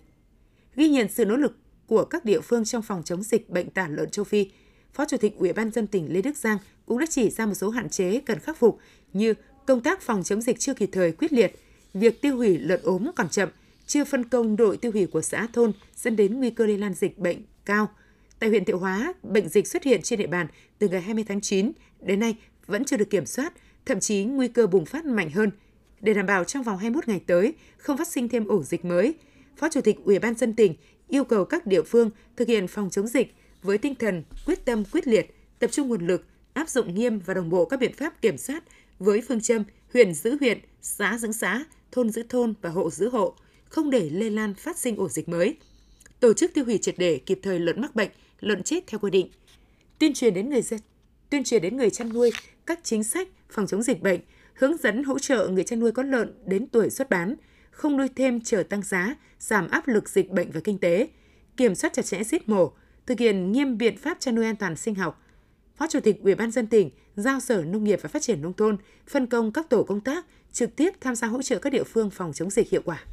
Ghi 0.78 0.88
nhận 0.88 1.08
sự 1.08 1.24
nỗ 1.24 1.36
lực 1.36 1.56
của 1.86 2.04
các 2.04 2.24
địa 2.24 2.40
phương 2.40 2.64
trong 2.64 2.82
phòng 2.82 3.02
chống 3.04 3.22
dịch 3.22 3.50
bệnh 3.50 3.70
tả 3.70 3.88
lợn 3.88 4.10
châu 4.10 4.24
Phi, 4.24 4.50
Phó 4.92 5.04
Chủ 5.04 5.16
tịch 5.16 5.36
Ủy 5.36 5.52
ban 5.52 5.70
dân 5.70 5.86
tỉnh 5.86 6.12
Lê 6.12 6.22
Đức 6.22 6.36
Giang 6.36 6.58
cũng 6.86 6.98
đã 6.98 7.06
chỉ 7.10 7.30
ra 7.30 7.46
một 7.46 7.54
số 7.54 7.70
hạn 7.70 7.88
chế 7.88 8.20
cần 8.26 8.38
khắc 8.38 8.56
phục 8.56 8.78
như 9.12 9.34
công 9.66 9.80
tác 9.80 10.02
phòng 10.02 10.22
chống 10.22 10.40
dịch 10.40 10.58
chưa 10.58 10.74
kịp 10.74 10.88
thời 10.92 11.12
quyết 11.12 11.32
liệt, 11.32 11.58
việc 11.94 12.22
tiêu 12.22 12.36
hủy 12.36 12.58
lợn 12.58 12.80
ốm 12.82 13.10
còn 13.16 13.28
chậm, 13.28 13.48
chưa 13.86 14.04
phân 14.04 14.28
công 14.28 14.56
đội 14.56 14.76
tiêu 14.76 14.92
hủy 14.92 15.06
của 15.06 15.22
xã 15.22 15.46
thôn 15.52 15.72
dẫn 15.96 16.16
đến 16.16 16.38
nguy 16.38 16.50
cơ 16.50 16.66
lây 16.66 16.78
lan 16.78 16.94
dịch 16.94 17.18
bệnh 17.18 17.38
cao. 17.64 17.88
Tại 18.38 18.50
huyện 18.50 18.64
Thiệu 18.64 18.78
Hóa, 18.78 19.12
bệnh 19.22 19.48
dịch 19.48 19.66
xuất 19.66 19.82
hiện 19.82 20.02
trên 20.02 20.18
địa 20.18 20.26
bàn 20.26 20.46
từ 20.78 20.88
ngày 20.88 21.00
20 21.00 21.24
tháng 21.28 21.40
9 21.40 21.72
đến 22.00 22.20
nay 22.20 22.36
vẫn 22.66 22.84
chưa 22.84 22.96
được 22.96 23.10
kiểm 23.10 23.26
soát, 23.26 23.52
thậm 23.86 24.00
chí 24.00 24.24
nguy 24.24 24.48
cơ 24.48 24.66
bùng 24.66 24.84
phát 24.84 25.04
mạnh 25.04 25.30
hơn. 25.30 25.50
Để 26.00 26.14
đảm 26.14 26.26
bảo 26.26 26.44
trong 26.44 26.62
vòng 26.62 26.78
21 26.78 27.08
ngày 27.08 27.20
tới 27.26 27.54
không 27.76 27.96
phát 27.96 28.08
sinh 28.08 28.28
thêm 28.28 28.46
ổ 28.46 28.62
dịch 28.62 28.84
mới, 28.84 29.14
Phó 29.58 29.68
Chủ 29.68 29.80
tịch 29.80 29.96
Ủy 30.04 30.18
ban 30.18 30.34
dân 30.34 30.54
tỉnh 30.54 30.74
yêu 31.08 31.24
cầu 31.24 31.44
các 31.44 31.66
địa 31.66 31.82
phương 31.82 32.10
thực 32.36 32.48
hiện 32.48 32.68
phòng 32.68 32.90
chống 32.90 33.06
dịch 33.06 33.34
với 33.62 33.78
tinh 33.78 33.94
thần 33.94 34.22
quyết 34.46 34.64
tâm 34.64 34.84
quyết 34.92 35.06
liệt, 35.06 35.34
tập 35.58 35.70
trung 35.72 35.88
nguồn 35.88 36.06
lực, 36.06 36.24
áp 36.52 36.68
dụng 36.68 36.94
nghiêm 36.94 37.18
và 37.18 37.34
đồng 37.34 37.50
bộ 37.50 37.64
các 37.64 37.80
biện 37.80 37.92
pháp 37.92 38.22
kiểm 38.22 38.38
soát 38.38 38.64
với 38.98 39.22
phương 39.28 39.40
châm 39.40 39.64
huyện 39.92 40.14
giữ 40.14 40.36
huyện, 40.40 40.58
xã 40.82 41.18
giữ 41.18 41.32
xã, 41.32 41.64
thôn 41.92 42.10
giữ 42.10 42.22
thôn 42.28 42.54
và 42.62 42.70
hộ 42.70 42.90
giữ 42.90 43.08
hộ, 43.08 43.34
không 43.68 43.90
để 43.90 44.10
lây 44.10 44.30
lan 44.30 44.54
phát 44.54 44.78
sinh 44.78 44.96
ổ 44.96 45.08
dịch 45.08 45.28
mới. 45.28 45.56
Tổ 46.20 46.32
chức 46.32 46.54
tiêu 46.54 46.64
hủy 46.64 46.78
triệt 46.78 46.94
để 46.98 47.20
kịp 47.26 47.40
thời 47.42 47.58
lợn 47.58 47.80
mắc 47.80 47.94
bệnh, 47.94 48.10
lợn 48.40 48.62
chết 48.62 48.86
theo 48.86 48.98
quy 48.98 49.10
định. 49.10 49.30
Tuyên 49.98 50.14
truyền 50.14 50.34
đến 50.34 50.50
người 50.50 50.62
dân, 50.62 50.80
tuyên 51.30 51.44
truyền 51.44 51.62
đến 51.62 51.76
người 51.76 51.90
chăn 51.90 52.12
nuôi 52.12 52.30
các 52.66 52.80
chính 52.82 53.04
sách 53.04 53.28
phòng 53.50 53.66
chống 53.66 53.82
dịch 53.82 54.02
bệnh, 54.02 54.20
hướng 54.54 54.76
dẫn 54.76 55.04
hỗ 55.04 55.18
trợ 55.18 55.48
người 55.48 55.64
chăn 55.64 55.80
nuôi 55.80 55.92
có 55.92 56.02
lợn 56.02 56.34
đến 56.46 56.66
tuổi 56.66 56.90
xuất 56.90 57.10
bán, 57.10 57.36
không 57.78 57.96
nuôi 57.96 58.08
thêm 58.16 58.40
chờ 58.40 58.62
tăng 58.62 58.82
giá, 58.82 59.16
giảm 59.38 59.68
áp 59.68 59.88
lực 59.88 60.08
dịch 60.08 60.30
bệnh 60.30 60.50
và 60.50 60.60
kinh 60.64 60.78
tế, 60.78 61.08
kiểm 61.56 61.74
soát 61.74 61.92
chặt 61.92 62.06
chẽ 62.06 62.24
giết 62.24 62.48
mổ, 62.48 62.72
thực 63.06 63.18
hiện 63.18 63.52
nghiêm 63.52 63.78
biện 63.78 63.96
pháp 63.96 64.16
chăn 64.20 64.34
nuôi 64.34 64.44
an 64.44 64.56
toàn 64.56 64.76
sinh 64.76 64.94
học. 64.94 65.22
Phó 65.76 65.86
Chủ 65.86 66.00
tịch 66.00 66.22
Ủy 66.22 66.34
ban 66.34 66.50
dân 66.50 66.66
tỉnh 66.66 66.90
giao 67.16 67.40
Sở 67.40 67.64
Nông 67.64 67.84
nghiệp 67.84 67.98
và 68.02 68.08
Phát 68.08 68.22
triển 68.22 68.42
nông 68.42 68.52
thôn 68.52 68.76
phân 69.08 69.26
công 69.26 69.52
các 69.52 69.68
tổ 69.70 69.82
công 69.82 70.00
tác 70.00 70.26
trực 70.52 70.76
tiếp 70.76 70.92
tham 71.00 71.14
gia 71.14 71.28
hỗ 71.28 71.42
trợ 71.42 71.58
các 71.58 71.72
địa 71.72 71.84
phương 71.84 72.10
phòng 72.10 72.32
chống 72.32 72.50
dịch 72.50 72.70
hiệu 72.70 72.82
quả. 72.84 73.04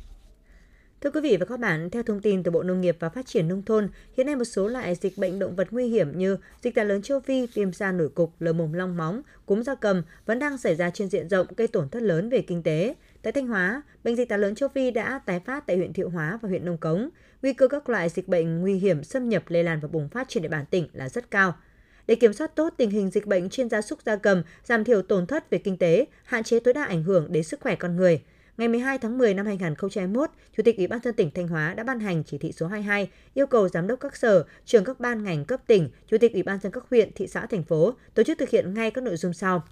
Thưa 1.02 1.12
quý 1.12 1.22
vị 1.22 1.38
và 1.40 1.46
các 1.46 1.60
bạn, 1.60 1.90
theo 1.90 2.04
thông 2.04 2.22
tin 2.22 2.44
từ 2.44 2.52
Bộ 2.52 2.64
Nông 2.64 2.82
nghiệp 2.82 2.98
và 3.00 3.10
Phát 3.10 3.26
triển 3.26 3.48
Nông 3.48 3.62
thôn, 3.62 3.90
hiện 4.18 4.26
nay 4.26 4.36
một 4.36 4.44
số 4.44 4.68
loại 4.68 4.96
dịch 4.96 5.18
bệnh 5.18 5.40
động 5.40 5.56
vật 5.56 5.68
nguy 5.72 5.88
hiểm 5.88 6.18
như 6.18 6.38
dịch 6.62 6.76
tả 6.76 6.84
lớn 6.84 7.02
châu 7.02 7.20
Phi, 7.20 7.48
viêm 7.54 7.74
da 7.74 7.92
nổi 7.92 8.10
cục, 8.10 8.34
lở 8.40 8.54
mồm 8.54 8.74
long 8.74 8.98
móng, 8.98 9.22
cúm 9.46 9.62
da 9.62 9.76
cầm 9.76 10.04
vẫn 10.26 10.40
đang 10.40 10.58
xảy 10.58 10.76
ra 10.76 10.90
trên 10.90 11.10
diện 11.10 11.30
rộng 11.30 11.48
gây 11.58 11.68
tổn 11.68 11.90
thất 11.90 12.02
lớn 12.02 12.30
về 12.30 12.42
kinh 12.42 12.64
tế. 12.64 12.96
Tại 13.26 13.32
Thanh 13.32 13.48
Hóa, 13.48 13.82
bệnh 14.04 14.16
dịch 14.16 14.30
tả 14.30 14.38
lớn 14.38 14.56
châu 14.56 14.70
Phi 14.70 14.92
đã 14.92 15.20
tái 15.26 15.40
phát 15.40 15.68
tại 15.68 15.78
huyện 15.78 15.94
Thiệu 15.94 16.10
Hóa 16.10 16.40
và 16.42 16.50
huyện 16.50 16.66
Nông 16.66 16.78
Cống. 16.78 17.10
Nguy 17.42 17.54
cơ 17.54 17.68
các 17.68 17.90
loại 17.90 18.10
dịch 18.10 18.28
bệnh 18.28 18.62
nguy 18.62 18.76
hiểm 18.76 19.04
xâm 19.04 19.30
nhập 19.30 19.44
lây 19.48 19.64
lan 19.64 19.80
và 19.80 19.88
bùng 19.88 20.10
phát 20.10 20.30
trên 20.30 20.44
địa 20.44 20.50
bàn 20.50 20.66
tỉnh 20.70 20.88
là 20.94 21.10
rất 21.10 21.32
cao. 21.32 21.56
Để 22.08 22.16
kiểm 22.16 22.34
soát 22.34 22.56
tốt 22.56 22.74
tình 22.78 22.90
hình 22.90 23.10
dịch 23.10 23.26
bệnh 23.26 23.50
trên 23.50 23.70
gia 23.70 23.82
súc 23.82 24.02
gia 24.06 24.16
cầm, 24.16 24.44
giảm 24.64 24.84
thiểu 24.84 25.02
tổn 25.02 25.28
thất 25.28 25.50
về 25.50 25.58
kinh 25.58 25.78
tế, 25.78 26.06
hạn 26.24 26.44
chế 26.44 26.60
tối 26.60 26.74
đa 26.74 26.84
ảnh 26.84 27.04
hưởng 27.04 27.32
đến 27.32 27.44
sức 27.44 27.60
khỏe 27.60 27.76
con 27.76 27.96
người, 27.96 28.22
ngày 28.58 28.68
12 28.68 28.98
tháng 28.98 29.18
10 29.18 29.34
năm 29.34 29.46
2021, 29.46 30.30
Chủ 30.58 30.64
tịch 30.64 30.78
Ủy 30.78 30.88
ban 30.88 31.00
dân 31.04 31.16
tỉnh 31.16 31.32
Thanh 31.32 31.48
Hóa 31.48 31.74
đã 31.74 31.84
ban 31.84 32.00
hành 32.00 32.24
chỉ 32.24 32.38
thị 32.38 32.52
số 32.52 32.68
22 32.68 33.10
yêu 33.34 33.48
cầu 33.48 33.70
giám 33.70 33.88
đốc 33.88 34.00
các 34.00 34.16
sở, 34.16 34.46
trưởng 34.66 34.84
các 34.84 35.00
ban 35.00 35.24
ngành 35.24 35.46
cấp 35.46 35.62
tỉnh, 35.68 35.90
chủ 36.08 36.18
tịch 36.18 36.34
Ủy 36.34 36.44
ban 36.44 36.60
dân 36.60 36.72
các 36.72 36.84
huyện, 36.90 37.12
thị 37.16 37.28
xã, 37.28 37.46
thành 37.46 37.64
phố 37.64 37.94
tổ 38.14 38.24
chức 38.24 38.38
thực 38.38 38.50
hiện 38.50 38.74
ngay 38.74 38.92
các 38.92 39.04
nội 39.04 39.18
dung 39.18 39.34
sau. 39.34 39.64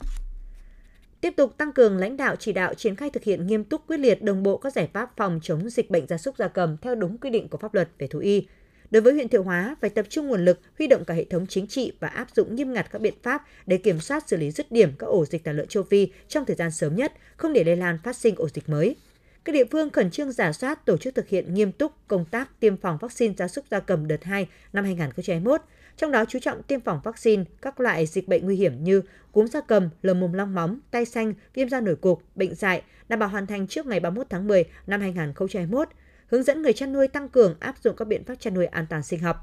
Tiếp 1.24 1.34
tục 1.38 1.58
tăng 1.58 1.74
cường 1.74 1.98
lãnh 1.98 2.18
đạo 2.18 2.36
chỉ 2.36 2.54
đạo 2.54 2.74
triển 2.74 2.96
khai 2.96 3.10
thực 3.10 3.24
hiện 3.24 3.48
nghiêm 3.48 3.64
túc 3.64 3.88
quyết 3.88 3.98
liệt 3.98 4.24
đồng 4.24 4.44
bộ 4.44 4.58
các 4.58 4.74
giải 4.74 4.90
pháp 4.94 5.12
phòng 5.18 5.40
chống 5.44 5.70
dịch 5.70 5.90
bệnh 5.90 6.08
gia 6.08 6.18
súc 6.18 6.38
gia 6.38 6.48
cầm 6.48 6.78
theo 6.82 6.96
đúng 6.96 7.18
quy 7.18 7.30
định 7.30 7.48
của 7.48 7.58
pháp 7.58 7.74
luật 7.74 7.90
về 7.98 8.08
thú 8.08 8.20
y, 8.20 8.48
Đối 8.92 9.02
với 9.02 9.14
huyện 9.14 9.30
Thiệu 9.30 9.44
Hóa, 9.44 9.76
phải 9.82 9.90
tập 9.90 10.06
trung 10.10 10.28
nguồn 10.28 10.46
lực, 10.46 10.60
huy 10.78 10.88
động 10.88 11.06
cả 11.06 11.14
hệ 11.14 11.24
thống 11.24 11.48
chính 11.48 11.68
trị 11.68 11.92
và 12.00 12.08
áp 12.08 12.28
dụng 12.36 12.56
nghiêm 12.56 12.74
ngặt 12.74 12.92
các 12.92 13.02
biện 13.02 13.14
pháp 13.24 13.44
để 13.66 13.78
kiểm 13.78 14.00
soát 14.00 14.24
xử 14.28 14.38
lý 14.38 14.52
dứt 14.52 14.72
điểm 14.72 14.92
các 15.00 15.08
ổ 15.08 15.26
dịch 15.26 15.44
tả 15.44 15.52
lợn 15.52 15.68
châu 15.68 15.84
Phi 15.84 16.08
trong 16.28 16.46
thời 16.46 16.56
gian 16.56 16.72
sớm 16.72 16.96
nhất, 16.96 17.14
không 17.38 17.54
để 17.54 17.64
lây 17.64 17.76
lan 17.76 17.98
phát 18.04 18.16
sinh 18.16 18.36
ổ 18.36 18.50
dịch 18.50 18.70
mới. 18.70 18.96
Các 19.44 19.54
địa 19.54 19.66
phương 19.72 19.90
khẩn 19.90 20.12
trương 20.12 20.32
giả 20.32 20.52
soát 20.52 20.86
tổ 20.86 20.98
chức 20.98 21.16
thực 21.16 21.28
hiện 21.28 21.54
nghiêm 21.54 21.72
túc 21.72 21.92
công 22.08 22.26
tác 22.26 22.60
tiêm 22.60 22.78
phòng 22.78 22.98
vaccine 23.02 23.34
gia 23.38 23.48
súc 23.48 23.66
gia 23.72 23.80
cầm 23.80 24.08
đợt 24.08 24.24
2 24.24 24.48
năm 24.74 24.84
2021, 24.84 25.62
trong 25.98 26.12
đó 26.12 26.26
chú 26.26 26.40
trọng 26.40 26.64
tiêm 26.64 26.82
phòng 26.82 27.00
vaccine 27.04 27.44
các 27.62 27.80
loại 27.80 28.06
dịch 28.06 28.28
bệnh 28.28 28.46
nguy 28.46 28.56
hiểm 28.56 28.84
như 28.84 29.02
cúm 29.32 29.46
da 29.46 29.62
cầm, 29.62 29.90
lở 30.02 30.14
mồm 30.14 30.34
long 30.34 30.56
móng, 30.56 30.80
tay 30.92 31.06
xanh, 31.06 31.34
viêm 31.54 31.70
da 31.70 31.80
nổi 31.80 31.96
cục, 31.96 32.22
bệnh 32.36 32.56
dại, 32.56 32.82
đảm 33.10 33.20
bảo 33.20 33.30
hoàn 33.30 33.48
thành 33.48 33.68
trước 33.68 33.86
ngày 33.86 34.00
31 34.00 34.28
tháng 34.30 34.48
10 34.48 34.64
năm 34.88 35.02
2021, 35.02 35.90
hướng 36.28 36.44
dẫn 36.44 36.62
người 36.62 36.74
chăn 36.74 36.94
nuôi 36.94 37.08
tăng 37.08 37.30
cường 37.30 37.56
áp 37.60 37.76
dụng 37.84 37.96
các 37.96 38.08
biện 38.08 38.24
pháp 38.24 38.36
chăn 38.40 38.54
nuôi 38.54 38.66
an 38.66 38.86
toàn 38.90 39.04
sinh 39.04 39.20
học. 39.20 39.38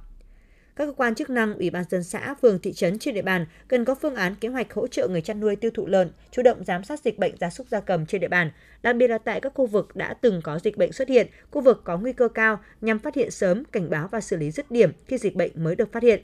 Các 0.77 0.87
cơ 0.87 0.93
quan 0.93 1.15
chức 1.15 1.31
năng, 1.31 1.55
ủy 1.55 1.71
ban 1.71 1.85
dân 1.91 2.05
xã, 2.05 2.35
phường, 2.43 2.59
thị 2.59 2.73
trấn 2.73 2.99
trên 2.99 3.15
địa 3.15 3.23
bàn 3.23 3.47
cần 3.69 3.85
có 3.85 3.95
phương 3.95 4.15
án 4.15 4.35
kế 4.35 4.49
hoạch 4.49 4.73
hỗ 4.73 4.87
trợ 4.87 5.09
người 5.09 5.21
chăn 5.21 5.41
nuôi 5.41 5.57
tiêu 5.57 5.71
thụ 5.75 5.87
lợn, 5.87 6.11
chủ 6.31 6.43
động 6.43 6.65
giám 6.65 6.85
sát 6.85 7.01
dịch 7.01 7.19
bệnh 7.19 7.37
gia 7.41 7.51
súc 7.51 7.69
gia 7.69 7.81
cầm 7.81 8.07
trên 8.07 8.21
địa 8.21 8.29
bàn, 8.29 8.51
đặc 8.83 8.97
biệt 8.97 9.09
là 9.09 9.19
tại 9.19 9.41
các 9.41 9.53
khu 9.55 9.67
vực 9.67 9.97
đã 9.97 10.15
từng 10.15 10.41
có 10.45 10.59
dịch 10.59 10.77
bệnh 10.77 10.93
xuất 10.93 11.09
hiện, 11.09 11.27
khu 11.51 11.61
vực 11.61 11.81
có 11.85 11.99
nguy 11.99 12.13
cơ 12.13 12.29
cao 12.29 12.61
nhằm 12.81 12.99
phát 12.99 13.15
hiện 13.15 13.31
sớm, 13.31 13.65
cảnh 13.65 13.91
báo 13.91 14.09
và 14.13 14.21
xử 14.21 14.37
lý 14.37 14.51
dứt 14.51 14.71
điểm 14.71 14.93
khi 15.07 15.19
dịch 15.19 15.37
bệnh 15.37 15.65
mới 15.65 15.77
được 15.77 15.93
phát 15.93 16.03
hiện. 16.03 16.23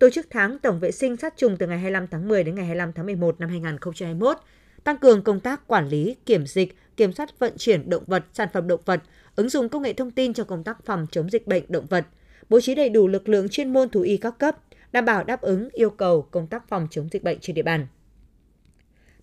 Tổ 0.00 0.10
chức 0.10 0.26
tháng 0.30 0.58
tổng 0.58 0.80
vệ 0.80 0.90
sinh 0.90 1.16
sát 1.16 1.36
trùng 1.36 1.56
từ 1.56 1.66
ngày 1.66 1.78
25 1.78 2.06
tháng 2.06 2.28
10 2.28 2.44
đến 2.44 2.54
ngày 2.54 2.64
25 2.64 2.92
tháng 2.92 3.06
11 3.06 3.40
năm 3.40 3.48
2021, 3.48 4.36
tăng 4.84 4.98
cường 4.98 5.22
công 5.22 5.40
tác 5.40 5.66
quản 5.66 5.88
lý, 5.88 6.16
kiểm 6.26 6.46
dịch, 6.46 6.76
kiểm 6.96 7.12
soát 7.12 7.38
vận 7.38 7.52
chuyển 7.58 7.90
động 7.90 8.04
vật, 8.06 8.24
sản 8.32 8.48
phẩm 8.52 8.68
động 8.68 8.80
vật, 8.84 9.00
ứng 9.36 9.48
dụng 9.48 9.68
công 9.68 9.82
nghệ 9.82 9.92
thông 9.92 10.10
tin 10.10 10.34
cho 10.34 10.44
công 10.44 10.64
tác 10.64 10.84
phòng 10.84 11.06
chống 11.10 11.30
dịch 11.30 11.46
bệnh 11.46 11.64
động 11.68 11.86
vật, 11.86 12.06
bố 12.48 12.60
trí 12.60 12.74
đầy 12.74 12.88
đủ 12.88 13.08
lực 13.08 13.28
lượng 13.28 13.48
chuyên 13.48 13.72
môn 13.72 13.88
thú 13.88 14.00
y 14.00 14.16
các 14.16 14.38
cấp, 14.38 14.56
đảm 14.92 15.04
bảo 15.04 15.24
đáp 15.24 15.40
ứng 15.40 15.68
yêu 15.72 15.90
cầu 15.90 16.22
công 16.22 16.46
tác 16.46 16.68
phòng 16.68 16.88
chống 16.90 17.08
dịch 17.12 17.22
bệnh 17.22 17.38
trên 17.40 17.54
địa 17.54 17.62
bàn. 17.62 17.86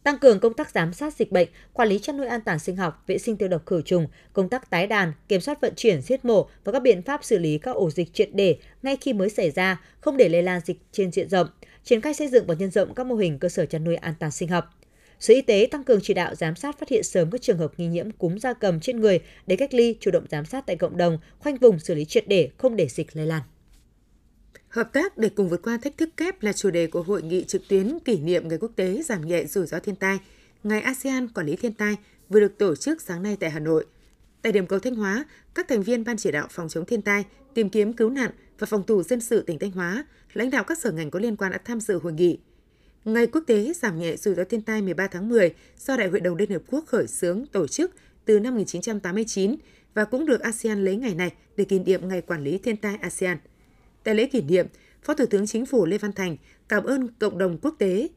Tăng 0.07 0.17
cường 0.17 0.39
công 0.39 0.53
tác 0.53 0.69
giám 0.69 0.93
sát 0.93 1.13
dịch 1.15 1.31
bệnh, 1.31 1.47
quản 1.73 1.89
lý 1.89 1.99
chăn 1.99 2.17
nuôi 2.17 2.27
an 2.27 2.41
toàn 2.45 2.59
sinh 2.59 2.75
học, 2.75 3.03
vệ 3.07 3.17
sinh 3.17 3.37
tiêu 3.37 3.47
độc 3.47 3.65
khử 3.65 3.81
trùng, 3.81 4.07
công 4.33 4.49
tác 4.49 4.69
tái 4.69 4.87
đàn, 4.87 5.13
kiểm 5.27 5.41
soát 5.41 5.61
vận 5.61 5.73
chuyển, 5.75 6.01
giết 6.01 6.25
mổ 6.25 6.49
và 6.63 6.71
các 6.71 6.79
biện 6.79 7.01
pháp 7.01 7.23
xử 7.23 7.37
lý 7.37 7.57
các 7.57 7.75
ổ 7.75 7.89
dịch 7.89 8.13
triệt 8.13 8.29
để 8.33 8.57
ngay 8.83 8.97
khi 9.01 9.13
mới 9.13 9.29
xảy 9.29 9.51
ra, 9.51 9.81
không 9.99 10.17
để 10.17 10.29
lây 10.29 10.43
lan 10.43 10.61
dịch 10.65 10.77
trên 10.91 11.11
diện 11.11 11.29
rộng, 11.29 11.47
triển 11.83 12.01
khai 12.01 12.13
xây 12.13 12.27
dựng 12.27 12.47
và 12.47 12.55
nhân 12.55 12.71
rộng 12.71 12.93
các 12.93 13.05
mô 13.05 13.15
hình 13.15 13.39
cơ 13.39 13.49
sở 13.49 13.65
chăn 13.65 13.83
nuôi 13.83 13.95
an 13.95 14.13
toàn 14.19 14.31
sinh 14.31 14.49
học. 14.49 14.65
Sở 15.19 15.33
Y 15.33 15.41
tế 15.41 15.67
tăng 15.71 15.83
cường 15.83 15.99
chỉ 16.03 16.13
đạo 16.13 16.35
giám 16.35 16.55
sát 16.55 16.79
phát 16.79 16.89
hiện 16.89 17.03
sớm 17.03 17.31
các 17.31 17.41
trường 17.41 17.57
hợp 17.57 17.71
nghi 17.77 17.87
nhiễm 17.87 18.11
cúm 18.11 18.37
gia 18.37 18.53
cầm 18.53 18.79
trên 18.79 18.99
người 18.99 19.19
để 19.47 19.55
cách 19.55 19.73
ly, 19.73 19.95
chủ 19.99 20.11
động 20.11 20.25
giám 20.29 20.45
sát 20.45 20.65
tại 20.65 20.75
cộng 20.75 20.97
đồng, 20.97 21.17
khoanh 21.39 21.57
vùng 21.57 21.79
xử 21.79 21.95
lý 21.95 22.05
triệt 22.05 22.27
để 22.27 22.49
không 22.57 22.75
để 22.75 22.87
dịch 22.87 23.07
lây 23.13 23.25
lan. 23.25 23.41
Hợp 24.77 24.93
tác 24.93 25.17
để 25.17 25.29
cùng 25.29 25.49
vượt 25.49 25.61
qua 25.61 25.77
thách 25.77 25.97
thức 25.97 26.09
kép 26.17 26.43
là 26.43 26.53
chủ 26.53 26.69
đề 26.69 26.87
của 26.87 27.01
hội 27.01 27.21
nghị 27.21 27.43
trực 27.43 27.67
tuyến 27.67 27.99
kỷ 28.05 28.19
niệm 28.19 28.47
Ngày 28.47 28.57
Quốc 28.57 28.71
tế 28.75 29.01
giảm 29.03 29.27
nhẹ 29.27 29.45
rủi 29.45 29.65
ro 29.65 29.79
thiên 29.79 29.95
tai, 29.95 30.19
Ngày 30.63 30.81
ASEAN 30.81 31.27
quản 31.27 31.47
lý 31.47 31.55
thiên 31.55 31.73
tai 31.73 31.95
vừa 32.29 32.39
được 32.39 32.57
tổ 32.57 32.75
chức 32.75 33.01
sáng 33.01 33.23
nay 33.23 33.37
tại 33.39 33.49
Hà 33.49 33.59
Nội. 33.59 33.85
Tại 34.41 34.51
điểm 34.51 34.67
cầu 34.67 34.79
Thanh 34.79 34.95
Hóa, 34.95 35.25
các 35.55 35.67
thành 35.67 35.83
viên 35.83 36.03
Ban 36.03 36.17
chỉ 36.17 36.31
đạo 36.31 36.47
phòng 36.49 36.69
chống 36.69 36.85
thiên 36.85 37.01
tai, 37.01 37.25
tìm 37.53 37.69
kiếm 37.69 37.93
cứu 37.93 38.09
nạn 38.09 38.31
và 38.59 38.67
phòng 38.67 38.83
thủ 38.87 39.03
dân 39.03 39.21
sự 39.21 39.41
tỉnh 39.41 39.59
Thanh 39.59 39.71
Hóa, 39.71 40.05
lãnh 40.33 40.49
đạo 40.49 40.63
các 40.63 40.77
sở 40.77 40.91
ngành 40.91 41.11
có 41.11 41.19
liên 41.19 41.35
quan 41.35 41.51
đã 41.51 41.57
tham 41.65 41.79
dự 41.79 41.99
hội 41.99 42.13
nghị. 42.13 42.39
Ngày 43.05 43.27
quốc 43.27 43.43
tế 43.47 43.73
giảm 43.73 43.99
nhẹ 43.99 44.15
rủi 44.17 44.35
ro 44.35 44.43
thiên 44.43 44.61
tai 44.61 44.81
13 44.81 45.07
tháng 45.07 45.29
10 45.29 45.53
do 45.77 45.97
Đại 45.97 46.07
hội 46.07 46.19
đồng 46.19 46.35
Liên 46.35 46.51
Hợp 46.51 46.61
Quốc 46.67 46.85
khởi 46.87 47.07
xướng 47.07 47.45
tổ 47.45 47.67
chức 47.67 47.91
từ 48.25 48.39
năm 48.39 48.55
1989 48.55 49.55
và 49.93 50.05
cũng 50.05 50.25
được 50.25 50.41
ASEAN 50.41 50.85
lấy 50.85 50.95
ngày 50.95 51.15
này 51.15 51.31
để 51.57 51.65
kỷ 51.65 51.79
niệm 51.79 52.07
Ngày 52.07 52.21
Quản 52.21 52.43
lý 52.43 52.57
Thiên 52.57 52.77
tai 52.77 52.97
ASEAN. 53.01 53.37
Tại 54.07 54.15
lễ 54.15 54.25
kỷ 54.25 54.41
niệm, 54.41 54.67
Phó 55.03 55.13
Thủ 55.13 55.25
tướng 55.29 55.47
Chính 55.47 55.65
phủ 55.65 55.85
Lê 55.85 55.97
Văn 55.97 56.11
Thành 56.11 56.37
cảm 56.67 56.83
ơn 56.83 57.07
cộng 57.19 57.37
đồng 57.37 57.57
quốc 57.61 57.75
tế, 57.77 58.07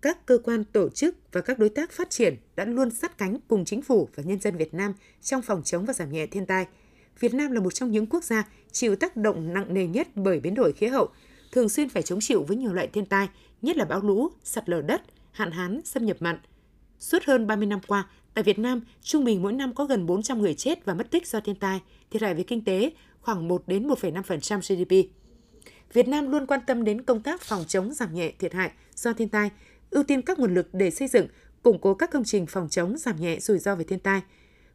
các 0.00 0.26
cơ 0.26 0.38
quan 0.44 0.64
tổ 0.64 0.88
chức 0.88 1.16
và 1.32 1.40
các 1.40 1.58
đối 1.58 1.68
tác 1.68 1.92
phát 1.92 2.10
triển 2.10 2.36
đã 2.56 2.64
luôn 2.64 2.90
sát 2.90 3.18
cánh 3.18 3.36
cùng 3.48 3.64
chính 3.64 3.82
phủ 3.82 4.08
và 4.14 4.22
nhân 4.22 4.40
dân 4.40 4.56
Việt 4.56 4.74
Nam 4.74 4.92
trong 5.22 5.42
phòng 5.42 5.62
chống 5.62 5.84
và 5.84 5.92
giảm 5.92 6.12
nhẹ 6.12 6.26
thiên 6.26 6.46
tai. 6.46 6.66
Việt 7.20 7.34
Nam 7.34 7.52
là 7.52 7.60
một 7.60 7.74
trong 7.74 7.90
những 7.90 8.06
quốc 8.06 8.24
gia 8.24 8.48
chịu 8.72 8.96
tác 8.96 9.16
động 9.16 9.54
nặng 9.54 9.74
nề 9.74 9.86
nhất 9.86 10.08
bởi 10.14 10.40
biến 10.40 10.54
đổi 10.54 10.72
khí 10.72 10.86
hậu, 10.86 11.08
thường 11.52 11.68
xuyên 11.68 11.88
phải 11.88 12.02
chống 12.02 12.20
chịu 12.20 12.42
với 12.42 12.56
nhiều 12.56 12.72
loại 12.72 12.86
thiên 12.86 13.06
tai 13.06 13.28
nhất 13.62 13.76
là 13.76 13.84
bão 13.84 14.00
lũ, 14.00 14.28
sạt 14.44 14.68
lở 14.68 14.82
đất, 14.82 15.02
hạn 15.32 15.50
hán, 15.50 15.80
xâm 15.84 16.06
nhập 16.06 16.16
mặn. 16.20 16.38
Suốt 16.98 17.22
hơn 17.24 17.46
30 17.46 17.66
năm 17.66 17.80
qua, 17.86 18.08
tại 18.34 18.44
Việt 18.44 18.58
Nam, 18.58 18.80
trung 19.02 19.24
bình 19.24 19.42
mỗi 19.42 19.52
năm 19.52 19.74
có 19.74 19.84
gần 19.84 20.06
400 20.06 20.38
người 20.38 20.54
chết 20.54 20.84
và 20.84 20.94
mất 20.94 21.10
tích 21.10 21.26
do 21.26 21.40
thiên 21.40 21.56
tai, 21.56 21.80
thiệt 22.10 22.22
hại 22.22 22.34
về 22.34 22.42
kinh 22.42 22.64
tế 22.64 22.90
khoảng 23.26 23.48
1 23.48 23.62
đến 23.66 23.88
1,5% 23.88 24.60
GDP. 24.60 25.10
Việt 25.92 26.08
Nam 26.08 26.30
luôn 26.30 26.46
quan 26.46 26.60
tâm 26.66 26.84
đến 26.84 27.02
công 27.02 27.22
tác 27.22 27.42
phòng 27.42 27.64
chống 27.68 27.94
giảm 27.94 28.14
nhẹ 28.14 28.32
thiệt 28.38 28.52
hại 28.52 28.70
do 28.94 29.12
thiên 29.12 29.28
tai, 29.28 29.50
ưu 29.90 30.02
tiên 30.02 30.22
các 30.22 30.38
nguồn 30.38 30.54
lực 30.54 30.68
để 30.72 30.90
xây 30.90 31.08
dựng, 31.08 31.26
củng 31.62 31.80
cố 31.80 31.94
các 31.94 32.10
công 32.10 32.24
trình 32.24 32.46
phòng 32.46 32.68
chống 32.68 32.98
giảm 32.98 33.16
nhẹ 33.16 33.40
rủi 33.40 33.58
ro 33.58 33.74
về 33.74 33.84
thiên 33.84 33.98
tai. 33.98 34.20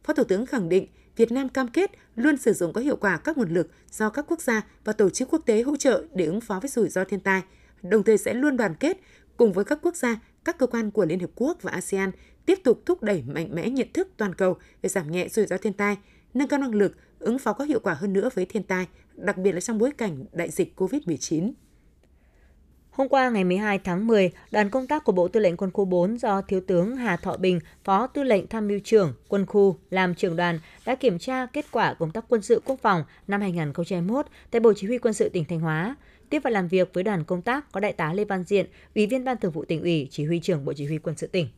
Phó 0.04 0.12
Thủ 0.12 0.24
tướng 0.24 0.46
khẳng 0.46 0.68
định 0.68 0.86
Việt 1.16 1.32
Nam 1.32 1.48
cam 1.48 1.68
kết 1.68 1.90
luôn 2.16 2.36
sử 2.36 2.52
dụng 2.52 2.72
có 2.72 2.80
hiệu 2.80 2.96
quả 2.96 3.16
các 3.16 3.38
nguồn 3.38 3.54
lực 3.54 3.70
do 3.90 4.10
các 4.10 4.24
quốc 4.28 4.40
gia 4.40 4.62
và 4.84 4.92
tổ 4.92 5.10
chức 5.10 5.28
quốc 5.30 5.42
tế 5.46 5.62
hỗ 5.62 5.76
trợ 5.76 6.04
để 6.14 6.24
ứng 6.24 6.40
phó 6.40 6.60
với 6.60 6.68
rủi 6.68 6.88
ro 6.88 7.04
thiên 7.04 7.20
tai– 7.20 7.42
đồng 7.82 8.02
thời 8.02 8.18
sẽ 8.18 8.34
luôn 8.34 8.56
đoàn 8.56 8.74
kết 8.74 8.96
cùng 9.36 9.52
với 9.52 9.64
các 9.64 9.78
quốc 9.82 9.96
gia, 9.96 10.20
các 10.44 10.58
cơ 10.58 10.66
quan 10.66 10.90
của 10.90 11.04
Liên 11.04 11.20
Hợp 11.20 11.30
Quốc 11.34 11.62
và 11.62 11.72
ASEAN 11.72 12.10
tiếp 12.46 12.58
tục 12.64 12.82
thúc 12.86 13.02
đẩy 13.02 13.22
mạnh 13.26 13.48
mẽ 13.54 13.70
nhận 13.70 13.92
thức 13.94 14.08
toàn 14.16 14.34
cầu 14.34 14.56
về 14.82 14.88
giảm 14.88 15.10
nhẹ 15.10 15.28
rủi 15.28 15.46
ro 15.46 15.56
thiên 15.56 15.72
tai, 15.72 15.96
nâng 16.34 16.48
cao 16.48 16.60
năng 16.60 16.74
lực, 16.74 16.96
ứng 17.22 17.38
phó 17.38 17.52
có 17.52 17.64
hiệu 17.64 17.80
quả 17.82 17.94
hơn 17.94 18.12
nữa 18.12 18.28
với 18.34 18.46
thiên 18.46 18.62
tai, 18.62 18.86
đặc 19.14 19.38
biệt 19.38 19.52
là 19.52 19.60
trong 19.60 19.78
bối 19.78 19.90
cảnh 19.98 20.24
đại 20.32 20.50
dịch 20.50 20.72
COVID-19. 20.76 21.52
Hôm 22.92 23.08
qua 23.08 23.30
ngày 23.30 23.44
12 23.44 23.78
tháng 23.78 24.06
10, 24.06 24.30
đoàn 24.50 24.70
công 24.70 24.86
tác 24.86 25.04
của 25.04 25.12
Bộ 25.12 25.28
Tư 25.28 25.40
lệnh 25.40 25.56
Quân 25.56 25.70
khu 25.70 25.84
4 25.84 26.18
do 26.18 26.42
Thiếu 26.42 26.60
tướng 26.66 26.96
Hà 26.96 27.16
Thọ 27.16 27.36
Bình, 27.36 27.60
Phó 27.84 28.06
Tư 28.06 28.22
lệnh 28.22 28.46
Tham 28.46 28.68
mưu 28.68 28.78
trưởng 28.84 29.14
Quân 29.28 29.46
khu 29.46 29.76
làm 29.90 30.14
trưởng 30.14 30.36
đoàn 30.36 30.58
đã 30.86 30.94
kiểm 30.94 31.18
tra 31.18 31.46
kết 31.46 31.66
quả 31.70 31.94
công 31.94 32.10
tác 32.10 32.24
quân 32.28 32.42
sự 32.42 32.62
quốc 32.64 32.80
phòng 32.82 33.04
năm 33.28 33.40
2021 33.40 34.26
tại 34.50 34.60
Bộ 34.60 34.72
Chỉ 34.76 34.86
huy 34.86 34.98
Quân 34.98 35.14
sự 35.14 35.28
tỉnh 35.28 35.44
Thanh 35.44 35.60
Hóa. 35.60 35.96
Tiếp 36.30 36.40
và 36.44 36.50
làm 36.50 36.68
việc 36.68 36.90
với 36.94 37.04
đoàn 37.04 37.24
công 37.24 37.42
tác 37.42 37.72
có 37.72 37.80
Đại 37.80 37.92
tá 37.92 38.12
Lê 38.12 38.24
Văn 38.24 38.44
Diện, 38.44 38.66
Ủy 38.94 39.06
viên 39.06 39.24
Ban 39.24 39.36
Thường 39.36 39.52
vụ 39.52 39.64
tỉnh 39.64 39.82
ủy, 39.82 40.08
Chỉ 40.10 40.24
huy 40.24 40.40
trưởng 40.40 40.64
Bộ 40.64 40.72
Chỉ 40.72 40.86
huy 40.86 40.98
Quân 40.98 41.16
sự 41.16 41.26
tỉnh. 41.26 41.48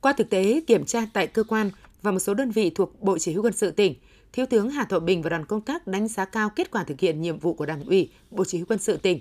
Qua 0.00 0.12
thực 0.12 0.30
tế 0.30 0.60
kiểm 0.66 0.84
tra 0.84 1.00
tại 1.12 1.26
cơ 1.26 1.44
quan 1.44 1.70
và 2.02 2.10
một 2.10 2.18
số 2.18 2.34
đơn 2.34 2.50
vị 2.50 2.72
thuộc 2.74 3.02
Bộ 3.02 3.18
Chỉ 3.18 3.32
huy 3.32 3.42
Quân 3.42 3.52
sự 3.52 3.70
tỉnh, 3.70 3.94
Thiếu 4.36 4.46
tướng 4.46 4.70
Hà 4.70 4.84
Thọ 4.84 4.98
Bình 4.98 5.22
và 5.22 5.30
đoàn 5.30 5.44
công 5.44 5.60
tác 5.60 5.86
đánh 5.86 6.08
giá 6.08 6.24
cao 6.24 6.50
kết 6.50 6.70
quả 6.70 6.84
thực 6.84 7.00
hiện 7.00 7.20
nhiệm 7.22 7.38
vụ 7.38 7.54
của 7.54 7.66
Đảng 7.66 7.84
ủy, 7.84 8.10
Bộ 8.30 8.44
Chỉ 8.44 8.58
huy 8.58 8.64
Quân 8.68 8.78
sự 8.78 8.96
tỉnh. 8.96 9.20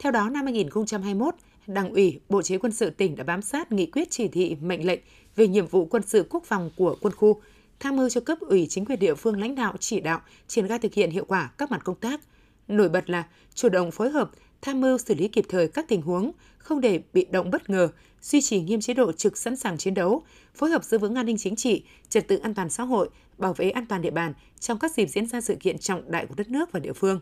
Theo 0.00 0.12
đó, 0.12 0.28
năm 0.28 0.44
2021, 0.44 1.34
Đảng 1.66 1.90
ủy, 1.90 2.20
Bộ 2.28 2.42
Chỉ 2.42 2.54
huy 2.54 2.58
Quân 2.58 2.72
sự 2.72 2.90
tỉnh 2.90 3.16
đã 3.16 3.24
bám 3.24 3.42
sát 3.42 3.72
nghị 3.72 3.86
quyết 3.86 4.10
chỉ 4.10 4.28
thị 4.28 4.56
mệnh 4.60 4.86
lệnh 4.86 5.00
về 5.36 5.48
nhiệm 5.48 5.66
vụ 5.66 5.84
quân 5.84 6.02
sự 6.06 6.26
quốc 6.30 6.44
phòng 6.44 6.70
của 6.76 6.96
quân 7.00 7.14
khu, 7.14 7.40
tham 7.80 7.96
mưu 7.96 8.08
cho 8.08 8.20
cấp 8.20 8.38
ủy 8.40 8.66
chính 8.70 8.84
quyền 8.84 8.98
địa 8.98 9.14
phương 9.14 9.40
lãnh 9.40 9.54
đạo 9.54 9.74
chỉ 9.80 10.00
đạo 10.00 10.20
triển 10.48 10.68
khai 10.68 10.78
thực 10.78 10.94
hiện 10.94 11.10
hiệu 11.10 11.24
quả 11.24 11.50
các 11.58 11.70
mặt 11.70 11.84
công 11.84 11.96
tác, 11.96 12.20
Nổi 12.68 12.88
bật 12.88 13.10
là 13.10 13.26
chủ 13.54 13.68
động 13.68 13.90
phối 13.90 14.10
hợp, 14.10 14.30
tham 14.62 14.80
mưu 14.80 14.98
xử 14.98 15.14
lý 15.14 15.28
kịp 15.28 15.44
thời 15.48 15.68
các 15.68 15.88
tình 15.88 16.02
huống, 16.02 16.32
không 16.58 16.80
để 16.80 17.02
bị 17.12 17.26
động 17.30 17.50
bất 17.50 17.70
ngờ, 17.70 17.88
duy 18.22 18.40
trì 18.40 18.60
nghiêm 18.60 18.80
chế 18.80 18.94
độ 18.94 19.12
trực 19.12 19.38
sẵn 19.38 19.56
sàng 19.56 19.78
chiến 19.78 19.94
đấu, 19.94 20.22
phối 20.54 20.70
hợp 20.70 20.84
giữ 20.84 20.98
vững 20.98 21.14
an 21.14 21.26
ninh 21.26 21.38
chính 21.38 21.56
trị, 21.56 21.82
trật 22.08 22.28
tự 22.28 22.36
an 22.36 22.54
toàn 22.54 22.70
xã 22.70 22.82
hội, 22.82 23.08
bảo 23.38 23.52
vệ 23.52 23.70
an 23.70 23.86
toàn 23.86 24.02
địa 24.02 24.10
bàn 24.10 24.34
trong 24.60 24.78
các 24.78 24.94
dịp 24.94 25.06
diễn 25.06 25.26
ra 25.26 25.40
sự 25.40 25.54
kiện 25.60 25.78
trọng 25.78 26.10
đại 26.10 26.26
của 26.26 26.34
đất 26.34 26.50
nước 26.50 26.72
và 26.72 26.80
địa 26.80 26.92
phương. 26.92 27.20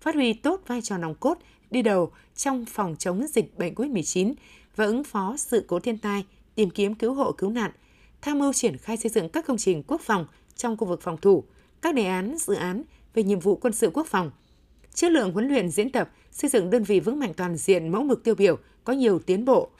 Phát 0.00 0.14
huy 0.14 0.32
tốt 0.32 0.60
vai 0.66 0.82
trò 0.82 0.98
nòng 0.98 1.14
cốt, 1.14 1.38
đi 1.70 1.82
đầu 1.82 2.12
trong 2.36 2.64
phòng 2.64 2.96
chống 2.98 3.26
dịch 3.26 3.58
bệnh 3.58 3.74
COVID-19 3.74 4.34
và 4.76 4.84
ứng 4.84 5.04
phó 5.04 5.36
sự 5.36 5.64
cố 5.68 5.80
thiên 5.80 5.98
tai, 5.98 6.24
tìm 6.54 6.70
kiếm 6.70 6.94
cứu 6.94 7.14
hộ 7.14 7.32
cứu 7.32 7.50
nạn, 7.50 7.70
tham 8.22 8.38
mưu 8.38 8.52
triển 8.52 8.76
khai 8.76 8.96
xây 8.96 9.10
dựng 9.10 9.28
các 9.28 9.46
công 9.46 9.56
trình 9.56 9.82
quốc 9.82 10.00
phòng 10.00 10.26
trong 10.56 10.76
khu 10.76 10.86
vực 10.86 11.02
phòng 11.02 11.16
thủ, 11.22 11.44
các 11.82 11.94
đề 11.94 12.04
án, 12.04 12.36
dự 12.38 12.54
án 12.54 12.82
về 13.14 13.22
nhiệm 13.22 13.40
vụ 13.40 13.56
quân 13.56 13.72
sự 13.72 13.90
quốc 13.94 14.06
phòng. 14.06 14.30
Chất 14.94 15.12
lượng 15.12 15.32
huấn 15.32 15.48
luyện 15.48 15.70
diễn 15.70 15.90
tập, 15.90 16.10
xây 16.30 16.50
dựng 16.50 16.70
đơn 16.70 16.84
vị 16.84 17.00
vững 17.00 17.18
mạnh 17.18 17.32
toàn 17.36 17.56
diện 17.56 17.88
mẫu 17.88 18.02
mực 18.02 18.24
tiêu 18.24 18.34
biểu 18.34 18.58
có 18.84 18.92
nhiều 18.92 19.18
tiến 19.18 19.44
bộ. 19.44 19.70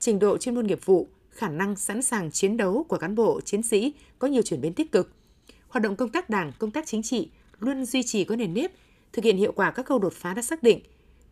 Trình 0.00 0.18
độ 0.18 0.38
chuyên 0.38 0.54
môn 0.54 0.66
nghiệp 0.66 0.84
vụ, 0.84 1.08
khả 1.30 1.48
năng 1.48 1.76
sẵn 1.76 2.02
sàng 2.02 2.30
chiến 2.30 2.56
đấu 2.56 2.84
của 2.88 2.96
cán 2.96 3.14
bộ, 3.14 3.40
chiến 3.40 3.62
sĩ 3.62 3.94
có 4.18 4.28
nhiều 4.28 4.42
chuyển 4.42 4.60
biến 4.60 4.74
tích 4.74 4.92
cực. 4.92 5.12
Hoạt 5.68 5.82
động 5.82 5.96
công 5.96 6.08
tác 6.08 6.30
đảng, 6.30 6.52
công 6.58 6.70
tác 6.70 6.86
chính 6.86 7.02
trị 7.02 7.30
luôn 7.58 7.84
duy 7.84 8.02
trì 8.02 8.24
có 8.24 8.36
nền 8.36 8.54
nếp, 8.54 8.72
thực 9.12 9.24
hiện 9.24 9.36
hiệu 9.36 9.52
quả 9.52 9.70
các 9.70 9.86
khâu 9.86 9.98
đột 9.98 10.12
phá 10.12 10.34
đã 10.34 10.42
xác 10.42 10.62
định. 10.62 10.80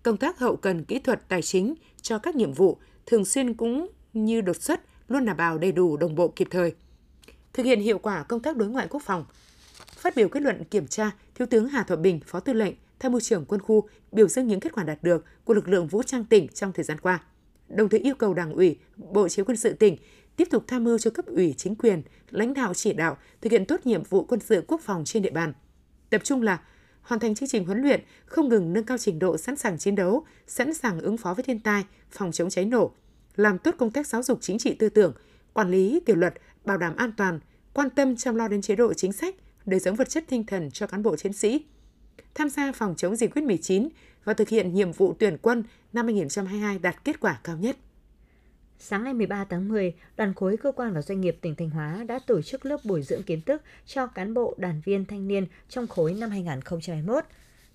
Công 0.03 0.17
tác 0.17 0.39
hậu 0.39 0.57
cần 0.57 0.85
kỹ 0.85 0.99
thuật 0.99 1.29
tài 1.29 1.43
chính 1.43 1.75
cho 2.03 2.19
các 2.19 2.37
nhiệm 2.37 2.53
vụ 2.53 2.79
thường 3.07 3.25
xuyên 3.25 3.55
cũng 3.55 3.89
như 4.13 4.41
đột 4.41 4.63
xuất 4.63 4.81
luôn 5.09 5.25
đảm 5.25 5.37
bảo 5.37 5.59
đầy 5.59 5.73
đủ 5.73 5.97
đồng 5.97 6.15
bộ 6.15 6.29
kịp 6.29 6.49
thời. 6.51 6.75
Thực 7.53 7.67
hiện 7.67 7.81
hiệu 7.81 7.99
quả 7.99 8.23
công 8.23 8.41
tác 8.41 8.57
đối 8.57 8.69
ngoại 8.69 8.87
quốc 8.91 9.03
phòng. 9.05 9.25
Phát 9.97 10.17
biểu 10.17 10.29
kết 10.29 10.43
luận 10.43 10.65
kiểm 10.65 10.87
tra, 10.87 11.11
Thiếu 11.35 11.47
tướng 11.47 11.69
Hà 11.69 11.83
Thọ 11.83 11.97
Bình, 11.97 12.21
Phó 12.27 12.41
Tư 12.41 12.53
lệnh, 12.53 12.75
Tham 12.99 13.13
mưu 13.13 13.21
trưởng 13.21 13.45
quân 13.45 13.63
khu 13.63 13.89
biểu 14.13 14.29
dương 14.29 14.47
những 14.47 14.61
kết 14.61 14.73
quả 14.73 14.85
đạt 14.85 15.03
được 15.03 15.25
của 15.45 15.55
lực 15.55 15.69
lượng 15.69 15.87
vũ 15.87 16.03
trang 16.03 16.25
tỉnh 16.25 16.49
trong 16.49 16.73
thời 16.73 16.85
gian 16.85 17.01
qua. 17.01 17.25
Đồng 17.69 17.89
thời 17.89 18.01
yêu 18.01 18.15
cầu 18.15 18.35
Đảng 18.35 18.53
ủy, 18.53 18.77
Bộ 18.97 19.29
Chỉ 19.29 19.43
huy 19.43 19.45
quân 19.45 19.57
sự 19.57 19.73
tỉnh 19.73 19.97
tiếp 20.37 20.49
tục 20.51 20.65
tham 20.67 20.85
mưu 20.85 20.99
cho 20.99 21.11
cấp 21.11 21.27
ủy 21.27 21.55
chính 21.57 21.75
quyền, 21.75 22.03
lãnh 22.31 22.55
đạo 22.55 22.75
chỉ 22.75 22.93
đạo 22.93 23.17
thực 23.41 23.53
hiện 23.53 23.65
tốt 23.65 23.81
nhiệm 23.85 24.03
vụ 24.03 24.25
quân 24.25 24.41
sự 24.41 24.65
quốc 24.69 24.81
phòng 24.81 25.05
trên 25.05 25.23
địa 25.23 25.31
bàn. 25.31 25.53
Tập 26.11 26.21
trung 26.25 26.43
là 26.43 26.61
hoàn 27.03 27.21
thành 27.21 27.35
chương 27.35 27.49
trình 27.49 27.65
huấn 27.65 27.83
luyện, 27.83 28.01
không 28.27 28.49
ngừng 28.49 28.73
nâng 28.73 28.85
cao 28.85 28.99
trình 28.99 29.19
độ 29.19 29.39
sẵn 29.39 29.57
sàng 29.57 29.79
chiến 29.79 29.95
đấu, 29.95 30.25
sẵn 30.47 30.75
sàng 30.75 31.01
ứng 31.01 31.17
phó 31.17 31.35
với 31.35 31.43
thiên 31.43 31.61
tai, 31.61 31.85
phòng 32.11 32.33
chống 32.33 32.51
cháy 32.51 32.65
nổ, 32.65 32.93
làm 33.37 33.59
tốt 33.59 33.75
công 33.79 33.91
tác 33.91 34.07
giáo 34.07 34.23
dục 34.23 34.39
chính 34.41 34.59
trị 34.59 34.75
tư 34.75 34.89
tưởng, 34.89 35.13
quản 35.53 35.71
lý 35.71 36.01
kỷ 36.07 36.13
luật, 36.13 36.35
bảo 36.65 36.79
đảm 36.79 36.97
an 36.97 37.13
toàn, 37.17 37.41
quan 37.73 37.91
tâm 37.91 38.17
chăm 38.17 38.35
lo 38.35 38.49
đến 38.49 38.63
chế 38.63 38.77
độ 38.77 38.95
chính 38.95 39.13
sách, 39.13 39.35
đời 39.67 39.81
sống 39.81 39.97
vật 39.97 40.09
chất 40.09 40.25
tinh 40.29 40.47
thần 40.47 40.71
cho 40.71 40.87
cán 40.87 41.03
bộ 41.03 41.17
chiến 41.17 41.33
sĩ. 41.33 41.65
Tham 42.35 42.49
gia 42.49 42.73
phòng 42.73 42.95
chống 42.97 43.17
dịch 43.17 43.35
COVID-19 43.35 43.89
và 44.25 44.35
thực 44.35 44.49
hiện 44.49 44.75
nhiệm 44.75 44.93
vụ 44.93 45.15
tuyển 45.19 45.37
quân 45.43 45.65
năm 45.93 46.07
2022 46.07 46.79
đạt 46.79 47.05
kết 47.05 47.21
quả 47.21 47.41
cao 47.45 47.57
nhất. 47.57 47.77
Sáng 48.79 49.05
ngày 49.05 49.15
13 49.15 49.45
tháng 49.45 49.69
10, 49.69 49.95
đoàn 50.17 50.35
khối 50.35 50.57
cơ 50.57 50.73
quan 50.73 50.93
và 50.93 51.03
doanh 51.03 51.21
nghiệp 51.21 51.39
tỉnh 51.41 51.55
Thanh 51.55 51.71
Hóa 51.71 52.05
đã 52.09 52.19
tổ 52.27 52.43
chức 52.43 52.67
lớp 52.67 52.81
bồi 52.85 53.03
dưỡng 53.03 53.23
kiến 53.23 53.41
thức 53.41 53.63
cho 53.87 54.07
cán 54.07 54.35
bộ 54.35 54.55
đoàn 54.59 54.81
viên 54.85 55.05
thanh 55.05 55.29
niên 55.29 55.47
trong 55.69 55.87
khối 55.87 56.15
năm 56.15 56.31
2021. 56.31 57.25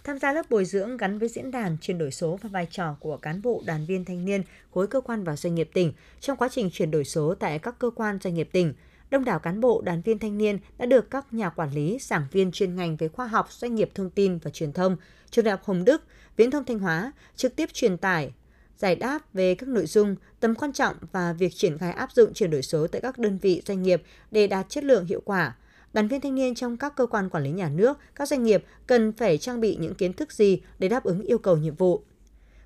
Tham 0.03 0.19
gia 0.19 0.33
lớp 0.33 0.49
bồi 0.49 0.65
dưỡng 0.65 0.97
gắn 0.97 1.19
với 1.19 1.29
diễn 1.29 1.51
đàn 1.51 1.77
chuyển 1.81 1.97
đổi 1.97 2.11
số 2.11 2.39
và 2.41 2.49
vai 2.49 2.67
trò 2.71 2.95
của 2.99 3.17
cán 3.17 3.41
bộ 3.41 3.63
đoàn 3.65 3.85
viên 3.85 4.05
thanh 4.05 4.25
niên 4.25 4.43
khối 4.71 4.87
cơ 4.87 5.01
quan 5.01 5.23
và 5.23 5.35
doanh 5.35 5.55
nghiệp 5.55 5.69
tỉnh 5.73 5.93
trong 6.19 6.37
quá 6.37 6.49
trình 6.51 6.69
chuyển 6.73 6.91
đổi 6.91 7.03
số 7.03 7.35
tại 7.39 7.59
các 7.59 7.79
cơ 7.79 7.89
quan 7.89 8.19
doanh 8.23 8.33
nghiệp 8.33 8.49
tỉnh. 8.51 8.73
Đông 9.09 9.25
đảo 9.25 9.39
cán 9.39 9.61
bộ 9.61 9.81
đoàn 9.81 10.01
viên 10.01 10.19
thanh 10.19 10.37
niên 10.37 10.59
đã 10.77 10.85
được 10.85 11.09
các 11.09 11.33
nhà 11.33 11.49
quản 11.49 11.71
lý, 11.71 11.97
giảng 12.01 12.25
viên 12.31 12.51
chuyên 12.51 12.75
ngành 12.75 12.97
về 12.97 13.07
khoa 13.07 13.27
học, 13.27 13.51
doanh 13.51 13.75
nghiệp 13.75 13.89
thông 13.95 14.09
tin 14.09 14.37
và 14.37 14.51
truyền 14.51 14.73
thông, 14.73 14.97
trường 15.29 15.45
đại 15.45 15.51
học 15.51 15.63
Hồng 15.63 15.85
Đức, 15.85 16.01
Viễn 16.37 16.51
thông 16.51 16.65
Thanh 16.65 16.79
Hóa 16.79 17.11
trực 17.35 17.55
tiếp 17.55 17.69
truyền 17.73 17.97
tải 17.97 18.33
giải 18.77 18.95
đáp 18.95 19.33
về 19.33 19.55
các 19.55 19.69
nội 19.69 19.85
dung, 19.85 20.15
tầm 20.39 20.55
quan 20.55 20.73
trọng 20.73 20.95
và 21.11 21.33
việc 21.33 21.53
triển 21.55 21.77
khai 21.77 21.91
áp 21.91 22.11
dụng 22.11 22.33
chuyển 22.33 22.51
đổi 22.51 22.61
số 22.61 22.87
tại 22.87 23.01
các 23.01 23.17
đơn 23.17 23.37
vị 23.37 23.61
doanh 23.65 23.83
nghiệp 23.83 24.03
để 24.31 24.47
đạt 24.47 24.69
chất 24.69 24.83
lượng 24.83 25.05
hiệu 25.05 25.21
quả. 25.25 25.55
Đoàn 25.93 26.07
viên 26.07 26.21
thanh 26.21 26.35
niên 26.35 26.55
trong 26.55 26.77
các 26.77 26.95
cơ 26.95 27.05
quan 27.05 27.29
quản 27.29 27.43
lý 27.43 27.51
nhà 27.51 27.69
nước, 27.69 27.97
các 28.15 28.27
doanh 28.27 28.43
nghiệp 28.43 28.63
cần 28.87 29.11
phải 29.11 29.37
trang 29.37 29.61
bị 29.61 29.75
những 29.75 29.95
kiến 29.95 30.13
thức 30.13 30.31
gì 30.31 30.61
để 30.79 30.87
đáp 30.87 31.03
ứng 31.03 31.21
yêu 31.21 31.37
cầu 31.37 31.57
nhiệm 31.57 31.75
vụ. 31.75 32.03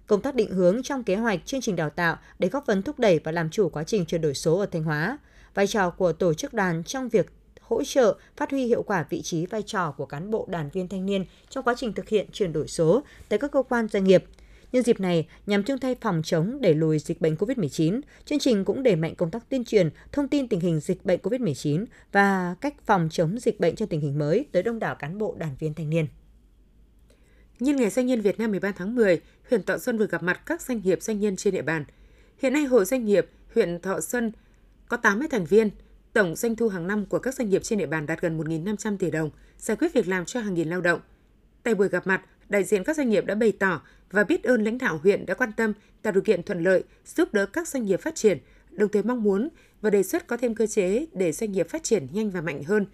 Công 0.08 0.22
tác 0.22 0.36
định 0.36 0.52
hướng 0.52 0.84
trong 0.84 1.04
kế 1.04 1.16
hoạch 1.16 1.46
chương 1.46 1.62
trình 1.62 1.76
đào 1.76 1.90
tạo 1.90 2.18
để 2.40 2.50
góp 2.50 2.66
phần 2.66 2.82
thúc 2.82 3.00
đẩy 3.00 3.20
và 3.24 3.32
làm 3.32 3.50
chủ 3.50 3.70
quá 3.70 3.84
trình 3.84 4.06
chuyển 4.06 4.22
đổi 4.22 4.34
số 4.34 4.60
ở 4.60 4.66
Thanh 4.66 4.84
Hóa. 4.84 5.18
Vai 5.54 5.68
trò 5.68 5.90
của 5.90 6.14
tổ 6.14 6.34
chức 6.34 6.54
đoàn 6.54 6.84
trong 6.84 7.10
việc 7.10 7.32
hỗ 7.68 7.84
trợ 7.84 8.18
phát 8.38 8.52
huy 8.52 8.66
hiệu 8.66 8.84
quả 8.84 9.06
vị 9.10 9.22
trí 9.22 9.46
vai 9.46 9.62
trò 9.62 9.92
của 9.92 10.06
cán 10.06 10.32
bộ 10.32 10.46
đoàn 10.50 10.70
viên 10.74 10.88
thanh 10.88 11.06
niên 11.06 11.26
trong 11.50 11.64
quá 11.64 11.74
trình 11.78 11.94
thực 11.94 12.10
hiện 12.10 12.28
chuyển 12.32 12.54
đổi 12.54 12.68
số 12.68 13.04
tại 13.30 13.40
các 13.40 13.52
cơ 13.52 13.64
quan 13.64 13.88
doanh 13.88 14.04
nghiệp– 14.04 14.24
Nhân 14.72 14.84
dịp 14.84 15.00
này, 15.00 15.28
nhằm 15.46 15.64
chung 15.64 15.78
tay 15.78 15.96
phòng 16.02 16.22
chống 16.26 16.62
đẩy 16.62 16.74
lùi 16.74 17.00
dịch 17.00 17.22
bệnh 17.22 17.36
COVID-19, 17.36 18.02
chương 18.26 18.40
trình 18.40 18.66
cũng 18.66 18.84
đẩy 18.84 18.96
mạnh 18.96 19.16
công 19.16 19.32
tác 19.32 19.50
tuyên 19.50 19.66
truyền, 19.66 19.90
thông 20.12 20.28
tin 20.28 20.48
tình 20.48 20.60
hình 20.60 20.80
dịch 20.80 21.06
bệnh 21.06 21.20
COVID-19 21.20 21.86
và 22.12 22.56
cách 22.62 22.74
phòng 22.86 23.08
chống 23.12 23.40
dịch 23.40 23.60
bệnh 23.60 23.76
trong 23.76 23.90
tình 23.90 24.02
hình 24.02 24.20
mới 24.20 24.46
tới 24.52 24.64
đông 24.64 24.80
đảo 24.80 24.96
cán 24.96 25.18
bộ 25.18 25.36
đoàn 25.40 25.56
viên 25.60 25.74
thanh 25.74 25.90
niên. 25.90 26.08
Nhân 27.60 27.76
ngày 27.76 27.90
doanh 27.90 28.06
nhân 28.06 28.22
Việt 28.22 28.40
Nam 28.40 28.52
13 28.52 28.72
tháng 28.72 28.96
10, 28.96 29.22
huyện 29.50 29.64
Thọ 29.64 29.78
Xuân 29.78 29.98
vừa 29.98 30.08
gặp 30.08 30.24
mặt 30.24 30.42
các 30.46 30.62
doanh 30.62 30.82
nghiệp 30.84 31.02
doanh 31.02 31.20
nhân 31.20 31.36
trên 31.36 31.54
địa 31.54 31.62
bàn. 31.62 31.86
Hiện 32.38 32.54
nay 32.54 32.64
hội 32.64 32.86
doanh 32.86 33.06
nghiệp 33.06 33.28
huyện 33.56 33.80
Thọ 33.82 34.00
Xuân 34.02 34.32
có 34.88 34.98
80 34.98 35.28
thành 35.32 35.46
viên, 35.46 35.70
tổng 36.18 36.36
doanh 36.36 36.56
thu 36.56 36.68
hàng 36.68 36.88
năm 36.88 37.06
của 37.06 37.20
các 37.20 37.34
doanh 37.34 37.50
nghiệp 37.50 37.64
trên 37.64 37.80
địa 37.80 37.86
bàn 37.86 38.06
đạt 38.06 38.22
gần 38.22 38.40
1.500 38.40 38.98
tỷ 38.98 39.12
đồng, 39.12 39.30
giải 39.58 39.78
quyết 39.78 39.94
việc 39.94 40.08
làm 40.08 40.26
cho 40.26 40.40
hàng 40.40 40.54
nghìn 40.54 40.70
lao 40.70 40.82
động. 40.82 41.00
Tại 41.64 41.76
buổi 41.76 41.90
gặp 41.90 42.08
mặt, 42.08 42.22
đại 42.50 42.64
diện 42.64 42.84
các 42.84 42.98
doanh 42.98 43.10
nghiệp 43.10 43.26
đã 43.26 43.36
bày 43.36 43.52
tỏ 43.52 43.82
và 44.12 44.24
biết 44.24 44.44
ơn 44.44 44.64
lãnh 44.64 44.78
đạo 44.78 45.00
huyện 45.04 45.26
đã 45.26 45.34
quan 45.34 45.52
tâm 45.52 45.74
tạo 46.02 46.14
điều 46.14 46.22
kiện 46.22 46.44
thuận 46.44 46.64
lợi 46.64 46.84
giúp 47.06 47.34
đỡ 47.34 47.46
các 47.46 47.68
doanh 47.68 47.86
nghiệp 47.86 48.02
phát 48.02 48.16
triển, 48.16 48.38
đồng 48.72 48.90
thời 48.90 49.04
mong 49.04 49.24
muốn 49.24 49.50
và 49.82 49.90
đề 49.90 50.04
xuất 50.04 50.28
có 50.28 50.38
thêm 50.38 50.56
cơ 50.56 50.68
chế 50.68 51.06
để 51.14 51.32
doanh 51.32 51.52
nghiệp 51.52 51.70
phát 51.70 51.84
triển 51.84 52.08
nhanh 52.12 52.30
và 52.30 52.42
mạnh 52.42 52.64
hơn. 52.64 52.86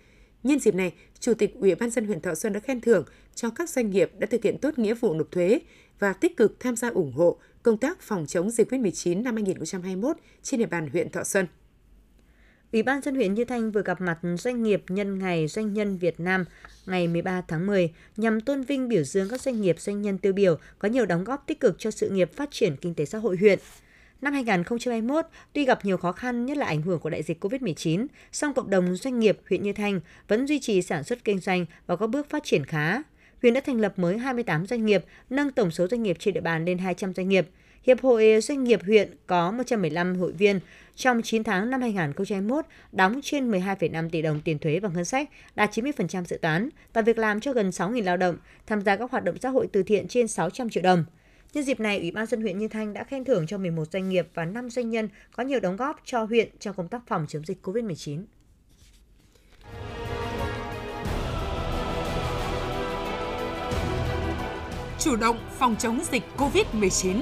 Nhân 0.43 0.59
dịp 0.59 0.75
này, 0.75 0.93
Chủ 1.19 1.33
tịch 1.33 1.53
Ủy 1.59 1.75
ban 1.75 1.89
dân 1.89 2.05
huyện 2.05 2.21
Thọ 2.21 2.35
Xuân 2.35 2.53
đã 2.53 2.59
khen 2.59 2.81
thưởng 2.81 3.05
cho 3.35 3.49
các 3.49 3.69
doanh 3.69 3.89
nghiệp 3.89 4.11
đã 4.17 4.27
thực 4.27 4.43
hiện 4.43 4.57
tốt 4.57 4.79
nghĩa 4.79 4.93
vụ 4.93 5.13
nộp 5.13 5.31
thuế 5.31 5.59
và 5.99 6.13
tích 6.13 6.37
cực 6.37 6.59
tham 6.59 6.75
gia 6.75 6.89
ủng 6.89 7.13
hộ 7.13 7.37
công 7.63 7.77
tác 7.77 8.01
phòng 8.01 8.25
chống 8.27 8.49
dịch 8.49 8.71
COVID-19 8.71 9.23
năm 9.23 9.35
2021 9.35 10.17
trên 10.41 10.59
địa 10.59 10.65
bàn 10.65 10.89
huyện 10.89 11.09
Thọ 11.09 11.23
Xuân. 11.23 11.47
Ủy 12.73 12.83
ban 12.83 13.01
dân 13.01 13.15
huyện 13.15 13.33
Như 13.33 13.45
Thanh 13.45 13.71
vừa 13.71 13.83
gặp 13.83 14.01
mặt 14.01 14.19
doanh 14.37 14.63
nghiệp 14.63 14.83
nhân 14.87 15.19
ngày 15.19 15.47
Doanh 15.47 15.73
nhân 15.73 15.97
Việt 15.97 16.19
Nam 16.19 16.45
ngày 16.85 17.07
13 17.07 17.41
tháng 17.47 17.67
10 17.67 17.93
nhằm 18.17 18.41
tôn 18.41 18.61
vinh 18.61 18.87
biểu 18.87 19.03
dương 19.03 19.29
các 19.29 19.41
doanh 19.41 19.61
nghiệp 19.61 19.79
doanh 19.79 20.01
nhân 20.01 20.17
tiêu 20.17 20.33
biểu 20.33 20.57
có 20.79 20.87
nhiều 20.87 21.05
đóng 21.05 21.23
góp 21.23 21.47
tích 21.47 21.59
cực 21.59 21.75
cho 21.79 21.91
sự 21.91 22.09
nghiệp 22.09 22.33
phát 22.35 22.51
triển 22.51 22.75
kinh 22.75 22.93
tế 22.93 23.05
xã 23.05 23.17
hội 23.17 23.37
huyện. 23.37 23.59
Năm 24.21 24.33
2021, 24.33 25.25
tuy 25.53 25.65
gặp 25.65 25.85
nhiều 25.85 25.97
khó 25.97 26.11
khăn 26.11 26.45
nhất 26.45 26.57
là 26.57 26.65
ảnh 26.65 26.81
hưởng 26.81 26.99
của 26.99 27.09
đại 27.09 27.23
dịch 27.23 27.45
COVID-19, 27.45 28.07
song 28.31 28.53
cộng 28.53 28.69
đồng 28.69 28.95
doanh 28.95 29.19
nghiệp 29.19 29.39
huyện 29.49 29.63
Như 29.63 29.73
Thanh 29.73 29.99
vẫn 30.27 30.47
duy 30.47 30.59
trì 30.59 30.81
sản 30.81 31.03
xuất 31.03 31.23
kinh 31.23 31.39
doanh 31.39 31.65
và 31.87 31.95
có 31.95 32.07
bước 32.07 32.29
phát 32.29 32.43
triển 32.43 32.65
khá. 32.65 33.01
Huyện 33.41 33.53
đã 33.53 33.61
thành 33.61 33.81
lập 33.81 33.99
mới 33.99 34.17
28 34.17 34.67
doanh 34.67 34.85
nghiệp, 34.85 35.05
nâng 35.29 35.51
tổng 35.51 35.71
số 35.71 35.87
doanh 35.87 36.03
nghiệp 36.03 36.17
trên 36.19 36.33
địa 36.33 36.41
bàn 36.41 36.65
lên 36.65 36.77
200 36.77 37.13
doanh 37.13 37.29
nghiệp– 37.29 37.47
Hiệp 37.83 38.01
hội 38.01 38.41
Doanh 38.41 38.63
nghiệp 38.63 38.79
huyện 38.85 39.11
có 39.27 39.51
115 39.51 40.15
hội 40.15 40.31
viên, 40.31 40.59
trong 40.95 41.21
9 41.21 41.43
tháng 41.43 41.69
năm 41.69 41.81
2021 41.81 42.65
đóng 42.91 43.19
trên 43.23 43.51
12,5 43.51 44.09
tỷ 44.09 44.21
đồng 44.21 44.41
tiền 44.41 44.59
thuế 44.59 44.79
và 44.79 44.89
ngân 44.89 45.05
sách, 45.05 45.29
đạt 45.55 45.71
90% 45.71 46.23
dự 46.23 46.37
toán, 46.41 46.69
tạo 46.93 47.03
việc 47.03 47.17
làm 47.17 47.39
cho 47.39 47.53
gần 47.53 47.69
6.000 47.69 48.03
lao 48.03 48.17
động, 48.17 48.37
tham 48.67 48.81
gia 48.81 48.95
các 48.95 49.11
hoạt 49.11 49.23
động 49.23 49.35
xã 49.41 49.49
hội 49.49 49.67
từ 49.71 49.83
thiện 49.83 50.07
trên 50.07 50.27
600 50.27 50.69
triệu 50.69 50.83
đồng. 50.83 51.05
Nhân 51.53 51.63
dịp 51.63 51.79
này, 51.79 51.99
Ủy 51.99 52.11
ban 52.11 52.25
dân 52.25 52.41
huyện 52.41 52.57
Như 52.57 52.67
Thanh 52.67 52.93
đã 52.93 53.03
khen 53.03 53.25
thưởng 53.25 53.47
cho 53.47 53.57
11 53.57 53.91
doanh 53.91 54.09
nghiệp 54.09 54.27
và 54.33 54.45
5 54.45 54.69
doanh 54.69 54.89
nhân 54.89 55.09
có 55.31 55.43
nhiều 55.43 55.59
đóng 55.59 55.75
góp 55.75 56.01
cho 56.05 56.23
huyện 56.23 56.49
trong 56.59 56.75
công 56.75 56.87
tác 56.87 57.01
phòng 57.07 57.25
chống 57.29 57.45
dịch 57.45 57.67
COVID-19. 57.67 58.23
Chủ 64.99 65.15
động 65.15 65.37
phòng 65.59 65.75
chống 65.79 65.99
dịch 66.11 66.23
COVID-19 66.37 67.21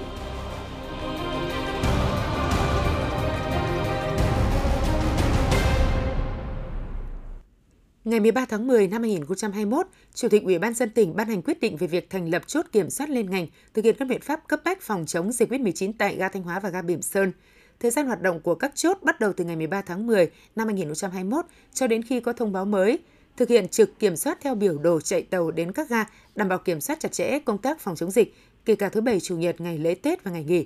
Ngày 8.06 8.20
13 8.20 8.46
tháng 8.46 8.68
10 8.68 8.88
năm 8.88 9.02
2021, 9.02 9.88
Chủ 10.14 10.30
tịch 10.30 10.44
Ủy 10.44 10.60
ban 10.60 10.74
dân 10.74 10.90
tỉnh 10.90 11.16
ban 11.16 11.28
hành 11.28 11.42
quyết 11.42 11.60
định 11.60 11.78
về 11.78 11.88
việc 11.88 12.10
thành 12.10 12.30
lập 12.30 12.42
chốt 12.48 12.66
kiểm 12.72 12.90
soát 12.90 13.10
liên 13.10 13.30
ngành 13.30 13.48
thực 13.74 13.86
hiện 13.86 13.96
các 14.00 14.08
biện 14.08 14.22
pháp 14.22 14.48
cấp 14.48 14.60
bách 14.66 14.82
phòng 14.82 15.06
chống 15.06 15.32
dịch 15.32 15.50
COVID-19 15.50 15.92
tại 15.98 16.16
ga 16.16 16.30
Thanh 16.30 16.44
Hóa 16.44 16.60
và 16.60 16.70
ga 16.70 16.82
Bỉm 16.82 17.02
Sơn. 17.02 17.32
Thời 17.80 17.92
gian 17.92 18.08
hoạt 18.08 18.22
động 18.22 18.40
của 18.40 18.56
các 18.56 18.72
chốt 18.76 18.98
bắt 19.02 19.20
đầu 19.20 19.34
từ 19.34 19.44
ngày 19.44 19.56
13 19.56 19.82
tháng 19.82 20.08
10 20.08 20.30
năm 20.56 20.68
2021 20.68 21.46
cho 21.74 21.88
đến 21.88 22.04
khi 22.04 22.20
có 22.20 22.34
thông 22.34 22.52
báo 22.52 22.66
mới, 22.66 23.00
thực 23.38 23.50
hiện 23.50 23.68
trực 23.68 24.00
kiểm 24.00 24.16
soát 24.16 24.38
theo 24.42 24.56
biểu 24.56 24.78
đồ 24.78 25.02
chạy 25.02 25.22
tàu 25.22 25.52
đến 25.52 25.72
các 25.72 25.90
ga, 25.90 26.06
đảm 26.36 26.50
bảo 26.50 26.58
kiểm 26.58 26.82
soát 26.82 27.00
chặt 27.00 27.12
chẽ 27.12 27.40
công 27.40 27.58
tác 27.58 27.80
phòng 27.80 27.96
chống 27.96 28.12
dịch, 28.12 28.36
kể 28.66 28.76
cả 28.76 28.90
thứ 28.90 29.02
Bảy, 29.02 29.20
Chủ 29.20 29.38
nhật, 29.38 29.62
ngày 29.62 29.78
lễ 29.78 29.96
Tết 29.96 30.24
và 30.24 30.32
ngày 30.32 30.44
nghỉ. 30.44 30.66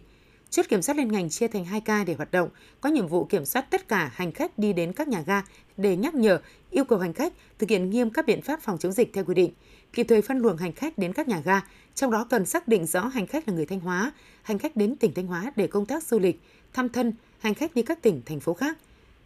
Chốt 0.55 0.65
kiểm 0.69 0.81
soát 0.81 0.97
liên 0.97 1.11
ngành 1.11 1.29
chia 1.29 1.47
thành 1.47 1.65
2 1.65 1.81
ca 1.81 2.03
để 2.03 2.13
hoạt 2.13 2.31
động, 2.31 2.49
có 2.81 2.89
nhiệm 2.89 3.07
vụ 3.07 3.25
kiểm 3.25 3.45
soát 3.45 3.61
tất 3.71 3.87
cả 3.87 4.11
hành 4.13 4.31
khách 4.31 4.57
đi 4.57 4.73
đến 4.73 4.93
các 4.93 5.07
nhà 5.07 5.23
ga 5.25 5.41
để 5.77 5.95
nhắc 5.95 6.15
nhở, 6.15 6.39
yêu 6.71 6.85
cầu 6.85 6.99
hành 6.99 7.13
khách 7.13 7.33
thực 7.59 7.69
hiện 7.69 7.89
nghiêm 7.89 8.09
các 8.09 8.25
biện 8.25 8.41
pháp 8.41 8.61
phòng 8.61 8.77
chống 8.77 8.91
dịch 8.91 9.13
theo 9.13 9.23
quy 9.23 9.33
định, 9.33 9.51
kịp 9.93 10.03
thời 10.09 10.21
phân 10.21 10.39
luồng 10.39 10.57
hành 10.57 10.73
khách 10.73 10.97
đến 10.97 11.13
các 11.13 11.27
nhà 11.27 11.41
ga, 11.45 11.61
trong 11.95 12.11
đó 12.11 12.27
cần 12.29 12.45
xác 12.45 12.67
định 12.67 12.85
rõ 12.85 13.07
hành 13.07 13.27
khách 13.27 13.47
là 13.47 13.53
người 13.53 13.65
Thanh 13.65 13.79
Hóa, 13.79 14.11
hành 14.41 14.59
khách 14.59 14.75
đến 14.75 14.95
tỉnh 14.95 15.13
Thanh 15.13 15.27
Hóa 15.27 15.51
để 15.55 15.67
công 15.67 15.85
tác 15.85 16.03
du 16.03 16.19
lịch, 16.19 16.41
thăm 16.73 16.89
thân, 16.89 17.13
hành 17.39 17.53
khách 17.53 17.75
đi 17.75 17.81
các 17.81 18.01
tỉnh, 18.01 18.21
thành 18.25 18.39
phố 18.39 18.53
khác. 18.53 18.77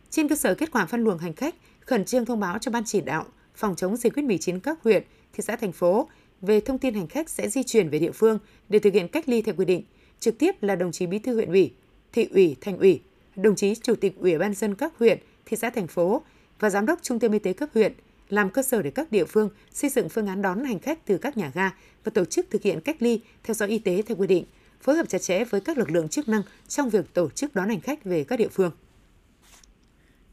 Trên 0.10 0.28
cơ 0.28 0.36
sở 0.36 0.56
kết 0.56 0.72
quả 0.72 0.86
phân 0.86 1.04
luồng 1.04 1.18
hành 1.18 1.34
khách, 1.34 1.56
khẩn 1.80 2.06
trương 2.06 2.26
thông 2.26 2.40
báo 2.40 2.58
cho 2.60 2.72
ban 2.72 2.84
chỉ 2.86 3.02
đạo 3.02 3.26
phòng 3.56 3.76
chống 3.76 3.98
dịch 3.98 4.14
COVID-19 4.14 4.60
các 4.60 4.84
huyện, 4.84 5.04
thị 5.34 5.44
xã, 5.48 5.56
thành 5.56 5.72
phố 5.72 6.10
về 6.42 6.60
thông 6.60 6.78
tin 6.78 6.94
hành 6.94 7.08
khách 7.08 7.30
sẽ 7.30 7.50
di 7.50 7.64
chuyển 7.64 7.90
về 7.90 8.00
địa 8.00 8.12
phương 8.12 8.40
để 8.70 8.80
thực 8.80 8.94
hiện 8.94 9.08
cách 9.08 9.30
ly 9.30 9.42
theo 9.42 9.56
quy 9.58 9.66
định. 9.66 9.84
Trực 10.20 10.38
tiếp 10.38 10.64
là 10.64 10.76
đồng 10.76 10.92
chí 10.92 11.08
Bí 11.08 11.20
thư 11.20 11.36
huyện 11.36 11.50
ủy, 11.50 11.74
thị 12.12 12.28
ủy, 12.32 12.56
thành 12.62 12.78
ủy, 12.78 13.02
đồng 13.36 13.56
chí 13.56 13.76
chủ 13.76 13.96
tịch 13.96 14.18
ủy 14.18 14.38
ban 14.38 14.54
dân 14.54 14.76
các 14.76 14.94
huyện, 14.98 15.18
thị 15.46 15.58
xã, 15.58 15.70
thành 15.70 15.88
phố 15.88 16.22
và 16.60 16.70
giám 16.70 16.86
đốc 16.86 17.00
trung 17.02 17.20
tâm 17.20 17.32
y 17.32 17.40
tế 17.40 17.54
cấp 17.54 17.70
huyện, 17.74 17.94
làm 18.30 18.50
cơ 18.50 18.62
sở 18.62 18.82
để 18.82 18.92
các 18.92 19.12
địa 19.12 19.26
phương 19.26 19.50
xây 19.72 19.90
dựng 19.90 20.10
phương 20.10 20.28
án 20.28 20.42
đón 20.42 20.64
hành 20.64 20.80
khách 20.80 21.06
từ 21.06 21.18
các 21.18 21.38
nhà 21.38 21.52
ga 21.54 21.72
và 22.04 22.12
tổ 22.14 22.26
chức 22.26 22.46
thực 22.50 22.62
hiện 22.62 22.82
cách 22.82 22.96
ly 23.00 23.22
theo 23.44 23.54
dõi 23.54 23.70
y 23.70 23.80
tế 23.80 24.02
theo 24.02 24.18
quy 24.18 24.28
định, 24.28 24.46
phối 24.82 24.96
hợp 24.96 25.10
chặt 25.10 25.22
chẽ 25.22 25.44
với 25.46 25.62
các 25.62 25.78
lực 25.78 25.92
lượng 25.92 26.10
chức 26.10 26.30
năng 26.30 26.42
trong 26.68 26.90
việc 26.90 27.14
tổ 27.14 27.30
chức 27.30 27.56
đón 27.56 27.70
hành 27.70 27.82
khách 27.82 28.04
về 28.04 28.24
các 28.24 28.40
địa 28.40 28.48
phương. 28.48 28.72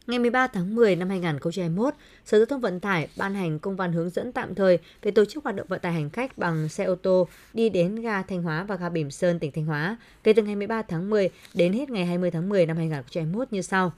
Ngày 0.07 0.19
13 0.19 0.47
tháng 0.47 0.75
10 0.75 0.97
năm 0.97 1.09
2021, 1.09 1.95
Sở 2.25 2.39
Giao 2.39 2.47
thông 2.47 2.61
Vận 2.61 2.81
tải 2.81 3.09
ban 3.17 3.35
hành 3.35 3.59
công 3.59 3.77
văn 3.77 3.93
hướng 3.93 4.11
dẫn 4.11 4.33
tạm 4.33 4.55
thời 4.55 4.79
về 5.03 5.11
tổ 5.11 5.25
chức 5.25 5.45
hoạt 5.45 5.57
động 5.57 5.67
vận 5.69 5.81
tải 5.81 5.93
hành 5.93 6.11
khách 6.11 6.39
bằng 6.39 6.69
xe 6.69 6.85
ô 6.85 6.95
tô 6.95 7.29
đi 7.53 7.69
đến 7.69 7.95
ga 7.95 8.23
Thanh 8.23 8.43
Hóa 8.43 8.65
và 8.65 8.77
ga 8.77 8.89
Bỉm 8.89 9.11
Sơn, 9.11 9.39
tỉnh 9.39 9.53
Thanh 9.53 9.65
Hóa 9.65 9.97
kể 10.25 10.33
từ 10.33 10.43
ngày 10.43 10.57
13 10.57 10.83
tháng 10.83 11.11
10 11.11 11.31
đến 11.55 11.73
hết 11.73 11.91
ngày 11.91 12.07
20 12.07 12.31
tháng 12.31 12.49
10 12.49 12.67
năm 12.67 12.77
2021 12.77 13.53
như 13.53 13.63
sau. 13.63 13.93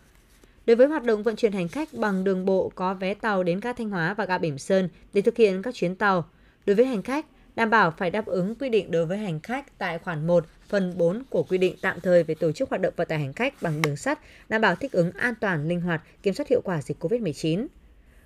Đối 0.66 0.76
với 0.76 0.86
hoạt 0.86 1.04
động 1.04 1.22
vận 1.22 1.36
chuyển 1.36 1.52
hành 1.52 1.68
khách 1.68 1.94
bằng 1.94 2.24
đường 2.24 2.44
bộ 2.44 2.72
có 2.74 2.94
vé 2.94 3.14
tàu 3.14 3.42
đến 3.42 3.60
ga 3.60 3.72
Thanh 3.72 3.90
Hóa 3.90 4.14
và 4.14 4.24
ga 4.24 4.38
Bỉm 4.38 4.58
Sơn 4.58 4.88
để 5.12 5.20
thực 5.20 5.36
hiện 5.36 5.62
các 5.62 5.74
chuyến 5.74 5.94
tàu, 5.94 6.24
đối 6.66 6.76
với 6.76 6.86
hành 6.86 7.02
khách 7.02 7.26
đảm 7.58 7.70
bảo 7.70 7.90
phải 7.90 8.10
đáp 8.10 8.26
ứng 8.26 8.54
quy 8.54 8.68
định 8.68 8.90
đối 8.90 9.06
với 9.06 9.18
hành 9.18 9.40
khách 9.40 9.78
tại 9.78 9.98
khoản 9.98 10.26
1 10.26 10.46
phần 10.68 10.98
4 10.98 11.22
của 11.30 11.42
quy 11.42 11.58
định 11.58 11.76
tạm 11.82 12.00
thời 12.00 12.22
về 12.22 12.34
tổ 12.34 12.52
chức 12.52 12.70
hoạt 12.70 12.80
động 12.80 12.94
vận 12.96 13.08
tải 13.08 13.18
hành 13.18 13.32
khách 13.32 13.62
bằng 13.62 13.82
đường 13.82 13.96
sắt, 13.96 14.18
đảm 14.48 14.60
bảo 14.60 14.74
thích 14.74 14.92
ứng 14.92 15.10
an 15.10 15.34
toàn, 15.40 15.68
linh 15.68 15.80
hoạt, 15.80 16.02
kiểm 16.22 16.34
soát 16.34 16.48
hiệu 16.48 16.60
quả 16.64 16.82
dịch 16.82 17.04
COVID-19. 17.04 17.66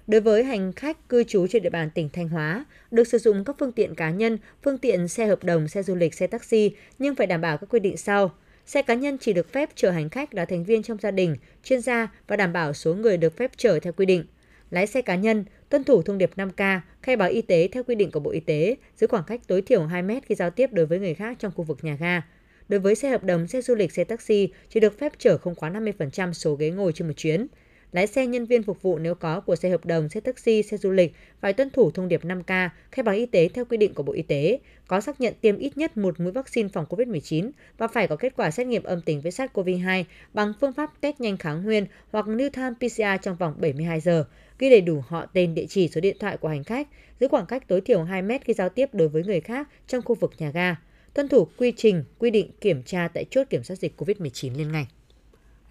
Đối 0.06 0.20
với 0.20 0.44
hành 0.44 0.72
khách 0.72 1.08
cư 1.08 1.24
trú 1.24 1.46
trên 1.46 1.62
địa 1.62 1.70
bàn 1.70 1.90
tỉnh 1.94 2.08
Thanh 2.12 2.28
Hóa, 2.28 2.64
được 2.90 3.08
sử 3.08 3.18
dụng 3.18 3.44
các 3.44 3.56
phương 3.58 3.72
tiện 3.72 3.94
cá 3.94 4.10
nhân, 4.10 4.38
phương 4.62 4.78
tiện 4.78 5.08
xe 5.08 5.26
hợp 5.26 5.44
đồng, 5.44 5.68
xe 5.68 5.82
du 5.82 5.94
lịch, 5.94 6.14
xe 6.14 6.26
taxi 6.26 6.76
nhưng 6.98 7.14
phải 7.14 7.26
đảm 7.26 7.40
bảo 7.40 7.58
các 7.58 7.66
quy 7.70 7.80
định 7.80 7.96
sau. 7.96 8.32
Xe 8.66 8.82
cá 8.82 8.94
nhân 8.94 9.18
chỉ 9.20 9.32
được 9.32 9.52
phép 9.52 9.70
chở 9.74 9.90
hành 9.90 10.08
khách 10.08 10.34
là 10.34 10.44
thành 10.44 10.64
viên 10.64 10.82
trong 10.82 10.98
gia 11.00 11.10
đình, 11.10 11.36
chuyên 11.64 11.80
gia 11.80 12.08
và 12.26 12.36
đảm 12.36 12.52
bảo 12.52 12.72
số 12.72 12.94
người 12.94 13.16
được 13.16 13.36
phép 13.36 13.50
chở 13.56 13.78
theo 13.80 13.92
quy 13.92 14.06
định. 14.06 14.24
Lái 14.70 14.86
xe 14.86 15.02
cá 15.02 15.14
nhân 15.14 15.44
tuân 15.72 15.84
thủ 15.84 16.02
thông 16.02 16.18
điệp 16.18 16.30
5K, 16.36 16.80
khai 17.02 17.16
báo 17.16 17.28
y 17.28 17.42
tế 17.42 17.68
theo 17.72 17.82
quy 17.82 17.94
định 17.94 18.10
của 18.10 18.20
Bộ 18.20 18.30
Y 18.30 18.40
tế, 18.40 18.76
giữ 18.96 19.06
khoảng 19.06 19.24
cách 19.26 19.40
tối 19.46 19.62
thiểu 19.62 19.82
2 19.82 20.02
mét 20.02 20.26
khi 20.26 20.34
giao 20.34 20.50
tiếp 20.50 20.72
đối 20.72 20.86
với 20.86 20.98
người 20.98 21.14
khác 21.14 21.36
trong 21.40 21.52
khu 21.56 21.64
vực 21.64 21.78
nhà 21.82 21.96
ga. 22.00 22.22
Đối 22.68 22.80
với 22.80 22.94
xe 22.94 23.10
hợp 23.10 23.24
đồng, 23.24 23.46
xe 23.46 23.62
du 23.62 23.74
lịch, 23.74 23.92
xe 23.92 24.04
taxi 24.04 24.48
chỉ 24.68 24.80
được 24.80 24.98
phép 24.98 25.12
chở 25.18 25.38
không 25.38 25.54
quá 25.54 25.70
50% 25.70 26.32
số 26.32 26.54
ghế 26.54 26.70
ngồi 26.70 26.92
trên 26.92 27.08
một 27.08 27.14
chuyến. 27.16 27.46
Lái 27.92 28.06
xe 28.06 28.26
nhân 28.26 28.44
viên 28.44 28.62
phục 28.62 28.82
vụ 28.82 28.98
nếu 28.98 29.14
có 29.14 29.40
của 29.40 29.56
xe 29.56 29.70
hợp 29.70 29.84
đồng, 29.84 30.08
xe 30.08 30.20
taxi, 30.20 30.62
xe 30.62 30.76
du 30.76 30.90
lịch 30.90 31.12
phải 31.40 31.52
tuân 31.52 31.70
thủ 31.70 31.90
thông 31.90 32.08
điệp 32.08 32.24
5K, 32.24 32.68
khai 32.90 33.02
báo 33.02 33.14
y 33.14 33.26
tế 33.26 33.48
theo 33.48 33.64
quy 33.64 33.76
định 33.76 33.94
của 33.94 34.02
Bộ 34.02 34.12
Y 34.12 34.22
tế, 34.22 34.58
có 34.86 35.00
xác 35.00 35.20
nhận 35.20 35.34
tiêm 35.40 35.58
ít 35.58 35.78
nhất 35.78 35.96
một 35.96 36.20
mũi 36.20 36.32
vaccine 36.32 36.68
phòng 36.68 36.86
COVID-19 36.88 37.50
và 37.78 37.88
phải 37.88 38.08
có 38.08 38.16
kết 38.16 38.32
quả 38.36 38.50
xét 38.50 38.66
nghiệm 38.66 38.82
âm 38.82 39.00
tính 39.00 39.20
với 39.20 39.32
SARS-CoV-2 39.32 40.04
bằng 40.34 40.52
phương 40.60 40.72
pháp 40.72 41.00
test 41.00 41.20
nhanh 41.20 41.36
kháng 41.36 41.64
nguyên 41.64 41.86
hoặc 42.10 42.26
new 42.26 42.50
time 42.50 42.88
PCR 42.88 43.24
trong 43.24 43.36
vòng 43.36 43.54
72 43.58 44.00
giờ, 44.00 44.24
ghi 44.58 44.70
đầy 44.70 44.80
đủ 44.80 45.02
họ 45.06 45.26
tên, 45.26 45.54
địa 45.54 45.66
chỉ, 45.68 45.88
số 45.88 46.00
điện 46.00 46.16
thoại 46.20 46.36
của 46.36 46.48
hành 46.48 46.64
khách, 46.64 46.88
giữ 47.20 47.28
khoảng 47.28 47.46
cách 47.46 47.68
tối 47.68 47.80
thiểu 47.80 48.02
2 48.02 48.22
mét 48.22 48.44
khi 48.44 48.52
giao 48.52 48.68
tiếp 48.68 48.88
đối 48.92 49.08
với 49.08 49.24
người 49.24 49.40
khác 49.40 49.68
trong 49.86 50.02
khu 50.02 50.14
vực 50.14 50.32
nhà 50.38 50.50
ga, 50.50 50.76
tuân 51.14 51.28
thủ 51.28 51.46
quy 51.56 51.72
trình, 51.76 52.04
quy 52.18 52.30
định 52.30 52.50
kiểm 52.60 52.82
tra 52.82 53.08
tại 53.14 53.24
chốt 53.30 53.46
kiểm 53.50 53.62
soát 53.62 53.76
dịch 53.76 54.00
COVID-19 54.00 54.56
liên 54.56 54.72
ngành. 54.72 54.86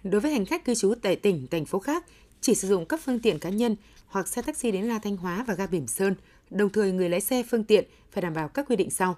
Đối 0.04 0.20
với 0.20 0.32
hành 0.32 0.46
khách 0.46 0.64
cư 0.64 0.74
trú 0.74 0.94
tại 1.02 1.16
tỉnh, 1.16 1.46
thành 1.50 1.64
phố 1.64 1.78
khác, 1.78 2.04
chỉ 2.40 2.54
sử 2.54 2.68
dụng 2.68 2.86
các 2.86 3.00
phương 3.04 3.20
tiện 3.20 3.38
cá 3.38 3.50
nhân 3.50 3.76
hoặc 4.06 4.28
xe 4.28 4.42
taxi 4.42 4.70
đến 4.70 4.84
la 4.84 4.98
Thanh 4.98 5.16
Hóa 5.16 5.44
và 5.46 5.54
ga 5.54 5.66
Bỉm 5.66 5.86
Sơn, 5.86 6.14
đồng 6.50 6.70
thời 6.70 6.92
người 6.92 7.08
lái 7.08 7.20
xe 7.20 7.42
phương 7.50 7.64
tiện 7.64 7.84
phải 8.12 8.22
đảm 8.22 8.34
bảo 8.34 8.48
các 8.48 8.66
quy 8.68 8.76
định 8.76 8.90
sau. 8.90 9.16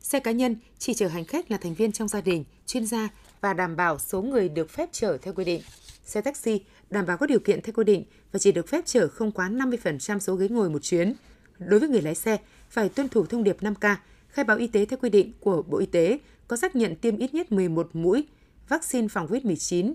Xe 0.00 0.20
cá 0.20 0.32
nhân 0.32 0.56
chỉ 0.78 0.94
chở 0.94 1.08
hành 1.08 1.24
khách 1.24 1.50
là 1.50 1.56
thành 1.56 1.74
viên 1.74 1.92
trong 1.92 2.08
gia 2.08 2.20
đình, 2.20 2.44
chuyên 2.66 2.86
gia 2.86 3.08
và 3.40 3.52
đảm 3.52 3.76
bảo 3.76 3.98
số 3.98 4.22
người 4.22 4.48
được 4.48 4.70
phép 4.70 4.88
chở 4.92 5.18
theo 5.22 5.34
quy 5.34 5.44
định. 5.44 5.62
Xe 6.04 6.20
taxi 6.20 6.60
đảm 6.90 7.06
bảo 7.06 7.16
các 7.16 7.28
điều 7.28 7.40
kiện 7.40 7.62
theo 7.62 7.72
quy 7.72 7.84
định 7.84 8.04
và 8.32 8.38
chỉ 8.38 8.52
được 8.52 8.68
phép 8.68 8.86
chở 8.86 9.08
không 9.08 9.32
quá 9.32 9.48
50% 9.48 10.18
số 10.18 10.34
ghế 10.34 10.48
ngồi 10.48 10.70
một 10.70 10.82
chuyến. 10.82 11.14
Đối 11.58 11.80
với 11.80 11.88
người 11.88 12.02
lái 12.02 12.14
xe, 12.14 12.36
phải 12.70 12.88
tuân 12.88 13.08
thủ 13.08 13.26
thông 13.26 13.44
điệp 13.44 13.56
5K, 13.60 13.96
khai 14.28 14.44
báo 14.44 14.56
y 14.56 14.66
tế 14.66 14.84
theo 14.84 14.98
quy 15.02 15.10
định 15.10 15.32
của 15.40 15.62
Bộ 15.62 15.78
Y 15.78 15.86
tế, 15.86 16.18
có 16.48 16.56
xác 16.56 16.76
nhận 16.76 16.96
tiêm 16.96 17.16
ít 17.16 17.34
nhất 17.34 17.52
11 17.52 17.90
mũi 17.92 18.24
vaccine 18.68 19.08
phòng 19.08 19.26
COVID-19 19.26 19.94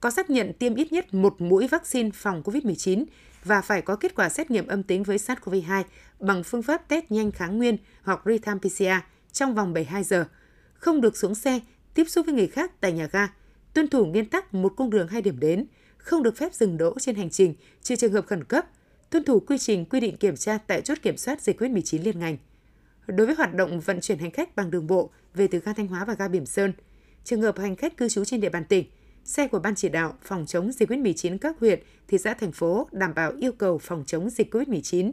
có 0.00 0.10
xác 0.10 0.30
nhận 0.30 0.52
tiêm 0.52 0.74
ít 0.74 0.92
nhất 0.92 1.14
một 1.14 1.40
mũi 1.40 1.68
vaccine 1.68 2.10
phòng 2.14 2.42
COVID-19 2.42 3.04
và 3.44 3.60
phải 3.60 3.82
có 3.82 3.96
kết 3.96 4.14
quả 4.14 4.28
xét 4.28 4.50
nghiệm 4.50 4.66
âm 4.66 4.82
tính 4.82 5.02
với 5.02 5.16
SARS-CoV-2 5.16 5.84
bằng 6.20 6.42
phương 6.42 6.62
pháp 6.62 6.88
test 6.88 7.04
nhanh 7.08 7.30
kháng 7.30 7.58
nguyên 7.58 7.76
hoặc 8.02 8.20
real-time 8.24 8.58
PCR 8.58 9.04
trong 9.32 9.54
vòng 9.54 9.72
72 9.72 10.04
giờ, 10.04 10.24
không 10.74 11.00
được 11.00 11.16
xuống 11.16 11.34
xe, 11.34 11.60
tiếp 11.94 12.04
xúc 12.08 12.26
với 12.26 12.34
người 12.34 12.46
khác 12.46 12.80
tại 12.80 12.92
nhà 12.92 13.08
ga, 13.12 13.28
tuân 13.74 13.88
thủ 13.88 14.06
nguyên 14.06 14.24
tắc 14.24 14.54
một 14.54 14.72
cung 14.76 14.90
đường 14.90 15.08
hai 15.08 15.22
điểm 15.22 15.40
đến, 15.40 15.66
không 15.96 16.22
được 16.22 16.36
phép 16.36 16.54
dừng 16.54 16.76
đỗ 16.76 16.94
trên 17.00 17.16
hành 17.16 17.30
trình 17.30 17.54
trừ 17.82 17.96
trường 17.96 18.12
hợp 18.12 18.26
khẩn 18.26 18.44
cấp, 18.44 18.66
tuân 19.10 19.24
thủ 19.24 19.40
quy 19.40 19.58
trình 19.58 19.84
quy 19.84 20.00
định 20.00 20.16
kiểm 20.16 20.36
tra 20.36 20.58
tại 20.58 20.80
chốt 20.80 20.98
kiểm 21.02 21.16
soát 21.16 21.42
dịch 21.42 21.60
COVID-19 21.60 22.02
liên 22.02 22.18
ngành. 22.18 22.36
Đối 23.06 23.26
với 23.26 23.36
hoạt 23.36 23.54
động 23.54 23.80
vận 23.80 24.00
chuyển 24.00 24.18
hành 24.18 24.30
khách 24.30 24.56
bằng 24.56 24.70
đường 24.70 24.86
bộ 24.86 25.10
về 25.34 25.46
từ 25.46 25.58
ga 25.58 25.72
Thanh 25.72 25.86
Hóa 25.86 26.04
và 26.04 26.14
ga 26.14 26.28
Bỉm 26.28 26.46
Sơn, 26.46 26.72
trường 27.24 27.42
hợp 27.42 27.58
hành 27.58 27.76
khách 27.76 27.96
cư 27.96 28.08
trú 28.08 28.24
trên 28.24 28.40
địa 28.40 28.48
bàn 28.48 28.64
tỉnh 28.64 28.84
xe 29.28 29.48
của 29.48 29.58
Ban 29.58 29.74
chỉ 29.74 29.88
đạo 29.88 30.14
phòng 30.22 30.46
chống 30.46 30.72
dịch 30.72 30.90
COVID-19 30.90 31.38
các 31.38 31.56
huyện, 31.60 31.80
thị 32.08 32.18
xã, 32.18 32.34
thành 32.34 32.52
phố 32.52 32.88
đảm 32.92 33.14
bảo 33.14 33.32
yêu 33.40 33.52
cầu 33.52 33.78
phòng 33.78 34.04
chống 34.06 34.30
dịch 34.30 34.54
COVID-19. 34.54 35.12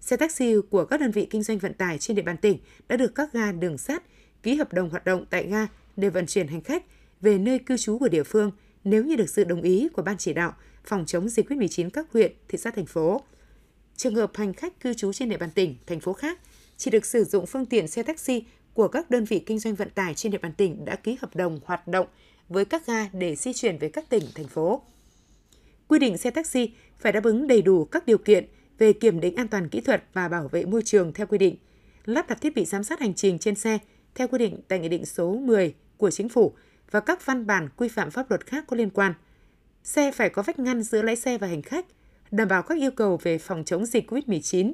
Xe 0.00 0.16
taxi 0.16 0.54
của 0.70 0.84
các 0.84 1.00
đơn 1.00 1.10
vị 1.10 1.26
kinh 1.30 1.42
doanh 1.42 1.58
vận 1.58 1.74
tải 1.74 1.98
trên 1.98 2.16
địa 2.16 2.22
bàn 2.22 2.36
tỉnh 2.36 2.58
đã 2.88 2.96
được 2.96 3.14
các 3.14 3.32
ga 3.32 3.52
đường 3.52 3.78
sắt 3.78 4.02
ký 4.42 4.54
hợp 4.54 4.72
đồng 4.72 4.90
hoạt 4.90 5.04
động 5.04 5.24
tại 5.30 5.46
ga 5.46 5.66
để 5.96 6.10
vận 6.10 6.26
chuyển 6.26 6.48
hành 6.48 6.60
khách 6.60 6.84
về 7.20 7.38
nơi 7.38 7.58
cư 7.58 7.76
trú 7.76 7.98
của 7.98 8.08
địa 8.08 8.22
phương 8.22 8.50
nếu 8.84 9.04
như 9.04 9.16
được 9.16 9.28
sự 9.28 9.44
đồng 9.44 9.62
ý 9.62 9.88
của 9.92 10.02
Ban 10.02 10.18
chỉ 10.18 10.32
đạo 10.32 10.54
phòng 10.84 11.06
chống 11.06 11.28
dịch 11.28 11.50
COVID-19 11.50 11.90
các 11.90 12.06
huyện, 12.12 12.32
thị 12.48 12.58
xã, 12.58 12.70
thành 12.70 12.86
phố. 12.86 13.20
Trường 13.96 14.14
hợp 14.14 14.30
hành 14.34 14.54
khách 14.54 14.80
cư 14.80 14.94
trú 14.94 15.12
trên 15.12 15.28
địa 15.28 15.36
bàn 15.36 15.50
tỉnh, 15.54 15.76
thành 15.86 16.00
phố 16.00 16.12
khác 16.12 16.38
chỉ 16.76 16.90
được 16.90 17.06
sử 17.06 17.24
dụng 17.24 17.46
phương 17.46 17.66
tiện 17.66 17.88
xe 17.88 18.02
taxi 18.02 18.44
của 18.74 18.88
các 18.88 19.10
đơn 19.10 19.24
vị 19.24 19.42
kinh 19.46 19.58
doanh 19.58 19.74
vận 19.74 19.90
tải 19.90 20.14
trên 20.14 20.32
địa 20.32 20.38
bàn 20.38 20.52
tỉnh 20.52 20.84
đã 20.84 20.96
ký 20.96 21.16
hợp 21.20 21.36
đồng 21.36 21.60
hoạt 21.64 21.88
động 21.88 22.06
với 22.48 22.64
các 22.64 22.86
ga 22.86 23.08
để 23.12 23.36
di 23.36 23.52
chuyển 23.52 23.78
về 23.78 23.88
các 23.88 24.08
tỉnh, 24.08 24.24
thành 24.34 24.48
phố. 24.48 24.82
Quy 25.88 25.98
định 25.98 26.18
xe 26.18 26.30
taxi 26.30 26.70
phải 26.98 27.12
đáp 27.12 27.24
ứng 27.24 27.46
đầy 27.46 27.62
đủ 27.62 27.84
các 27.84 28.06
điều 28.06 28.18
kiện 28.18 28.46
về 28.78 28.92
kiểm 28.92 29.20
định 29.20 29.36
an 29.36 29.48
toàn 29.48 29.68
kỹ 29.68 29.80
thuật 29.80 30.04
và 30.12 30.28
bảo 30.28 30.48
vệ 30.48 30.64
môi 30.64 30.82
trường 30.82 31.12
theo 31.12 31.26
quy 31.26 31.38
định, 31.38 31.56
lắp 32.04 32.28
đặt 32.28 32.40
thiết 32.40 32.54
bị 32.54 32.64
giám 32.64 32.84
sát 32.84 33.00
hành 33.00 33.14
trình 33.14 33.38
trên 33.38 33.54
xe 33.54 33.78
theo 34.14 34.28
quy 34.28 34.38
định 34.38 34.60
tại 34.68 34.78
Nghị 34.78 34.88
định 34.88 35.06
số 35.06 35.34
10 35.34 35.74
của 35.96 36.10
Chính 36.10 36.28
phủ 36.28 36.52
và 36.90 37.00
các 37.00 37.26
văn 37.26 37.46
bản 37.46 37.68
quy 37.76 37.88
phạm 37.88 38.10
pháp 38.10 38.30
luật 38.30 38.46
khác 38.46 38.64
có 38.66 38.76
liên 38.76 38.90
quan. 38.90 39.14
Xe 39.84 40.12
phải 40.12 40.30
có 40.30 40.42
vách 40.42 40.58
ngăn 40.58 40.82
giữa 40.82 41.02
lái 41.02 41.16
xe 41.16 41.38
và 41.38 41.46
hành 41.46 41.62
khách, 41.62 41.86
đảm 42.30 42.48
bảo 42.48 42.62
các 42.62 42.78
yêu 42.78 42.90
cầu 42.90 43.18
về 43.22 43.38
phòng 43.38 43.64
chống 43.64 43.86
dịch 43.86 44.10
COVID-19, 44.10 44.72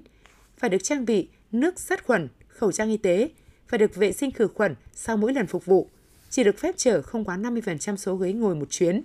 phải 0.59 0.71
được 0.71 0.83
trang 0.83 1.05
bị 1.05 1.29
nước 1.53 1.81
sát 1.81 2.07
khuẩn, 2.07 2.29
khẩu 2.49 2.73
trang 2.73 2.91
y 2.91 2.97
tế, 2.97 3.29
phải 3.69 3.79
được 3.79 3.95
vệ 3.95 4.13
sinh 4.13 4.31
khử 4.31 4.49
khuẩn 4.49 4.75
sau 4.93 5.17
mỗi 5.17 5.33
lần 5.33 5.47
phục 5.47 5.65
vụ, 5.65 5.89
chỉ 6.31 6.45
được 6.45 6.59
phép 6.59 6.75
chở 6.77 7.03
không 7.03 7.25
quá 7.25 7.37
50% 7.37 7.97
số 7.97 8.17
ghế 8.17 8.33
ngồi 8.33 8.55
một 8.55 8.71
chuyến. 8.71 9.03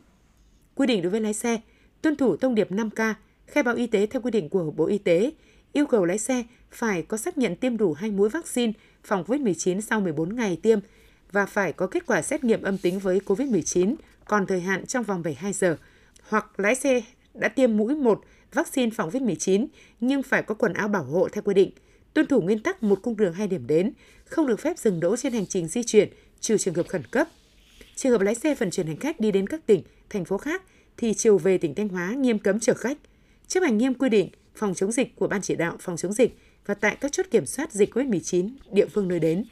Quy 0.75 0.87
định 0.87 1.01
đối 1.01 1.11
với 1.11 1.21
lái 1.21 1.33
xe, 1.33 1.61
tuân 2.01 2.15
thủ 2.15 2.37
thông 2.37 2.55
điệp 2.55 2.71
5K, 2.71 3.13
khai 3.47 3.63
báo 3.63 3.75
y 3.75 3.87
tế 3.87 4.05
theo 4.05 4.21
quy 4.21 4.31
định 4.31 4.49
của 4.49 4.71
Bộ 4.71 4.85
Y 4.85 4.97
tế, 4.97 5.31
yêu 5.73 5.85
cầu 5.85 6.05
lái 6.05 6.17
xe 6.17 6.43
phải 6.71 7.03
có 7.03 7.17
xác 7.17 7.37
nhận 7.37 7.55
tiêm 7.55 7.77
đủ 7.77 7.93
hai 7.93 8.11
mũi 8.11 8.29
vaccine 8.29 8.73
phòng 9.03 9.23
COVID-19 9.23 9.81
sau 9.81 10.01
14 10.01 10.35
ngày 10.35 10.59
tiêm 10.63 10.79
và 11.31 11.45
phải 11.45 11.73
có 11.73 11.87
kết 11.87 12.05
quả 12.05 12.21
xét 12.21 12.43
nghiệm 12.43 12.61
âm 12.61 12.77
tính 12.77 12.99
với 12.99 13.21
COVID-19 13.25 13.95
còn 14.25 14.45
thời 14.45 14.61
hạn 14.61 14.85
trong 14.85 15.03
vòng 15.03 15.23
72 15.23 15.53
giờ, 15.53 15.77
hoặc 16.29 16.59
lái 16.59 16.75
xe 16.75 17.01
đã 17.33 17.47
tiêm 17.47 17.77
mũi 17.77 17.95
1 17.95 18.21
vaccine 18.53 18.91
phòng 18.95 19.09
COVID-19 19.09 19.67
nhưng 19.99 20.23
phải 20.23 20.43
có 20.43 20.55
quần 20.55 20.73
áo 20.73 20.87
bảo 20.87 21.03
hộ 21.03 21.29
theo 21.31 21.41
quy 21.41 21.53
định, 21.53 21.71
tuân 22.13 22.27
thủ 22.27 22.41
nguyên 22.41 22.59
tắc 22.59 22.83
một 22.83 22.99
cung 23.01 23.17
đường 23.17 23.33
hai 23.33 23.47
điểm 23.47 23.67
đến, 23.67 23.93
không 24.25 24.47
được 24.47 24.59
phép 24.59 24.77
dừng 24.77 24.99
đỗ 24.99 25.17
trên 25.17 25.33
hành 25.33 25.45
trình 25.45 25.67
di 25.67 25.83
chuyển 25.83 26.09
trừ 26.39 26.57
trường 26.57 26.73
hợp 26.73 26.87
khẩn 26.87 27.03
cấp. 27.11 27.27
Trường 27.95 28.11
hợp 28.11 28.21
lái 28.21 28.35
xe 28.35 28.55
vận 28.55 28.71
chuyển 28.71 28.87
hành 28.87 28.97
khách 28.97 29.19
đi 29.19 29.31
đến 29.31 29.47
các 29.47 29.65
tỉnh, 29.65 29.83
thành 30.09 30.25
phố 30.25 30.37
khác 30.37 30.63
thì 30.97 31.13
chiều 31.13 31.37
về 31.37 31.57
tỉnh 31.57 31.75
Thanh 31.75 31.87
Hóa 31.87 32.13
nghiêm 32.13 32.39
cấm 32.39 32.59
chở 32.59 32.73
khách, 32.73 32.97
chấp 33.47 33.63
hành 33.63 33.77
nghiêm 33.77 33.93
quy 33.93 34.09
định 34.09 34.29
phòng 34.55 34.73
chống 34.73 34.91
dịch 34.91 35.15
của 35.15 35.27
Ban 35.27 35.41
chỉ 35.41 35.55
đạo 35.55 35.77
phòng 35.79 35.97
chống 35.97 36.13
dịch 36.13 36.37
và 36.65 36.73
tại 36.73 36.97
các 37.01 37.11
chốt 37.11 37.25
kiểm 37.31 37.45
soát 37.45 37.71
dịch 37.71 37.93
COVID-19 37.93 38.49
địa 38.71 38.85
phương 38.85 39.07
nơi 39.07 39.19
đến. 39.19 39.43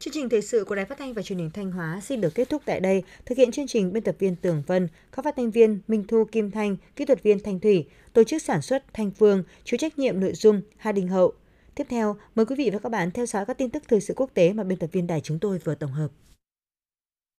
Chương 0.00 0.14
trình 0.14 0.28
thời 0.28 0.42
sự 0.42 0.64
của 0.64 0.74
Đài 0.74 0.84
Phát 0.84 0.98
thanh 0.98 1.14
và 1.14 1.22
Truyền 1.22 1.38
hình 1.38 1.50
Thanh 1.50 1.72
Hóa 1.72 2.00
xin 2.04 2.20
được 2.20 2.34
kết 2.34 2.48
thúc 2.48 2.62
tại 2.64 2.80
đây. 2.80 3.02
Thực 3.26 3.38
hiện 3.38 3.52
chương 3.52 3.66
trình 3.66 3.92
biên 3.92 4.02
tập 4.02 4.14
viên 4.18 4.36
Tường 4.36 4.62
Vân, 4.66 4.88
các 5.12 5.24
phát 5.24 5.36
thanh 5.36 5.50
viên 5.50 5.80
Minh 5.88 6.04
Thu 6.08 6.24
Kim 6.32 6.50
Thanh, 6.50 6.76
kỹ 6.96 7.04
thuật 7.04 7.22
viên 7.22 7.40
Thanh 7.40 7.60
Thủy, 7.60 7.86
tổ 8.12 8.24
chức 8.24 8.42
sản 8.42 8.62
xuất 8.62 8.84
Thanh 8.94 9.10
Phương, 9.10 9.42
chịu 9.64 9.78
trách 9.78 9.98
nhiệm 9.98 10.20
nội 10.20 10.32
dung 10.34 10.60
Hà 10.76 10.92
Đình 10.92 11.08
Hậu. 11.08 11.32
Tiếp 11.74 11.86
theo, 11.90 12.16
mời 12.34 12.46
quý 12.46 12.56
vị 12.58 12.70
và 12.72 12.78
các 12.78 12.88
bạn 12.88 13.10
theo 13.10 13.26
dõi 13.26 13.44
các 13.46 13.58
tin 13.58 13.70
tức 13.70 13.82
thời 13.88 14.00
sự 14.00 14.14
quốc 14.16 14.30
tế 14.34 14.52
mà 14.52 14.64
biên 14.64 14.78
tập 14.78 14.90
viên 14.92 15.06
đài 15.06 15.20
chúng 15.20 15.38
tôi 15.38 15.58
vừa 15.58 15.74
tổng 15.74 15.92
hợp. 15.92 16.08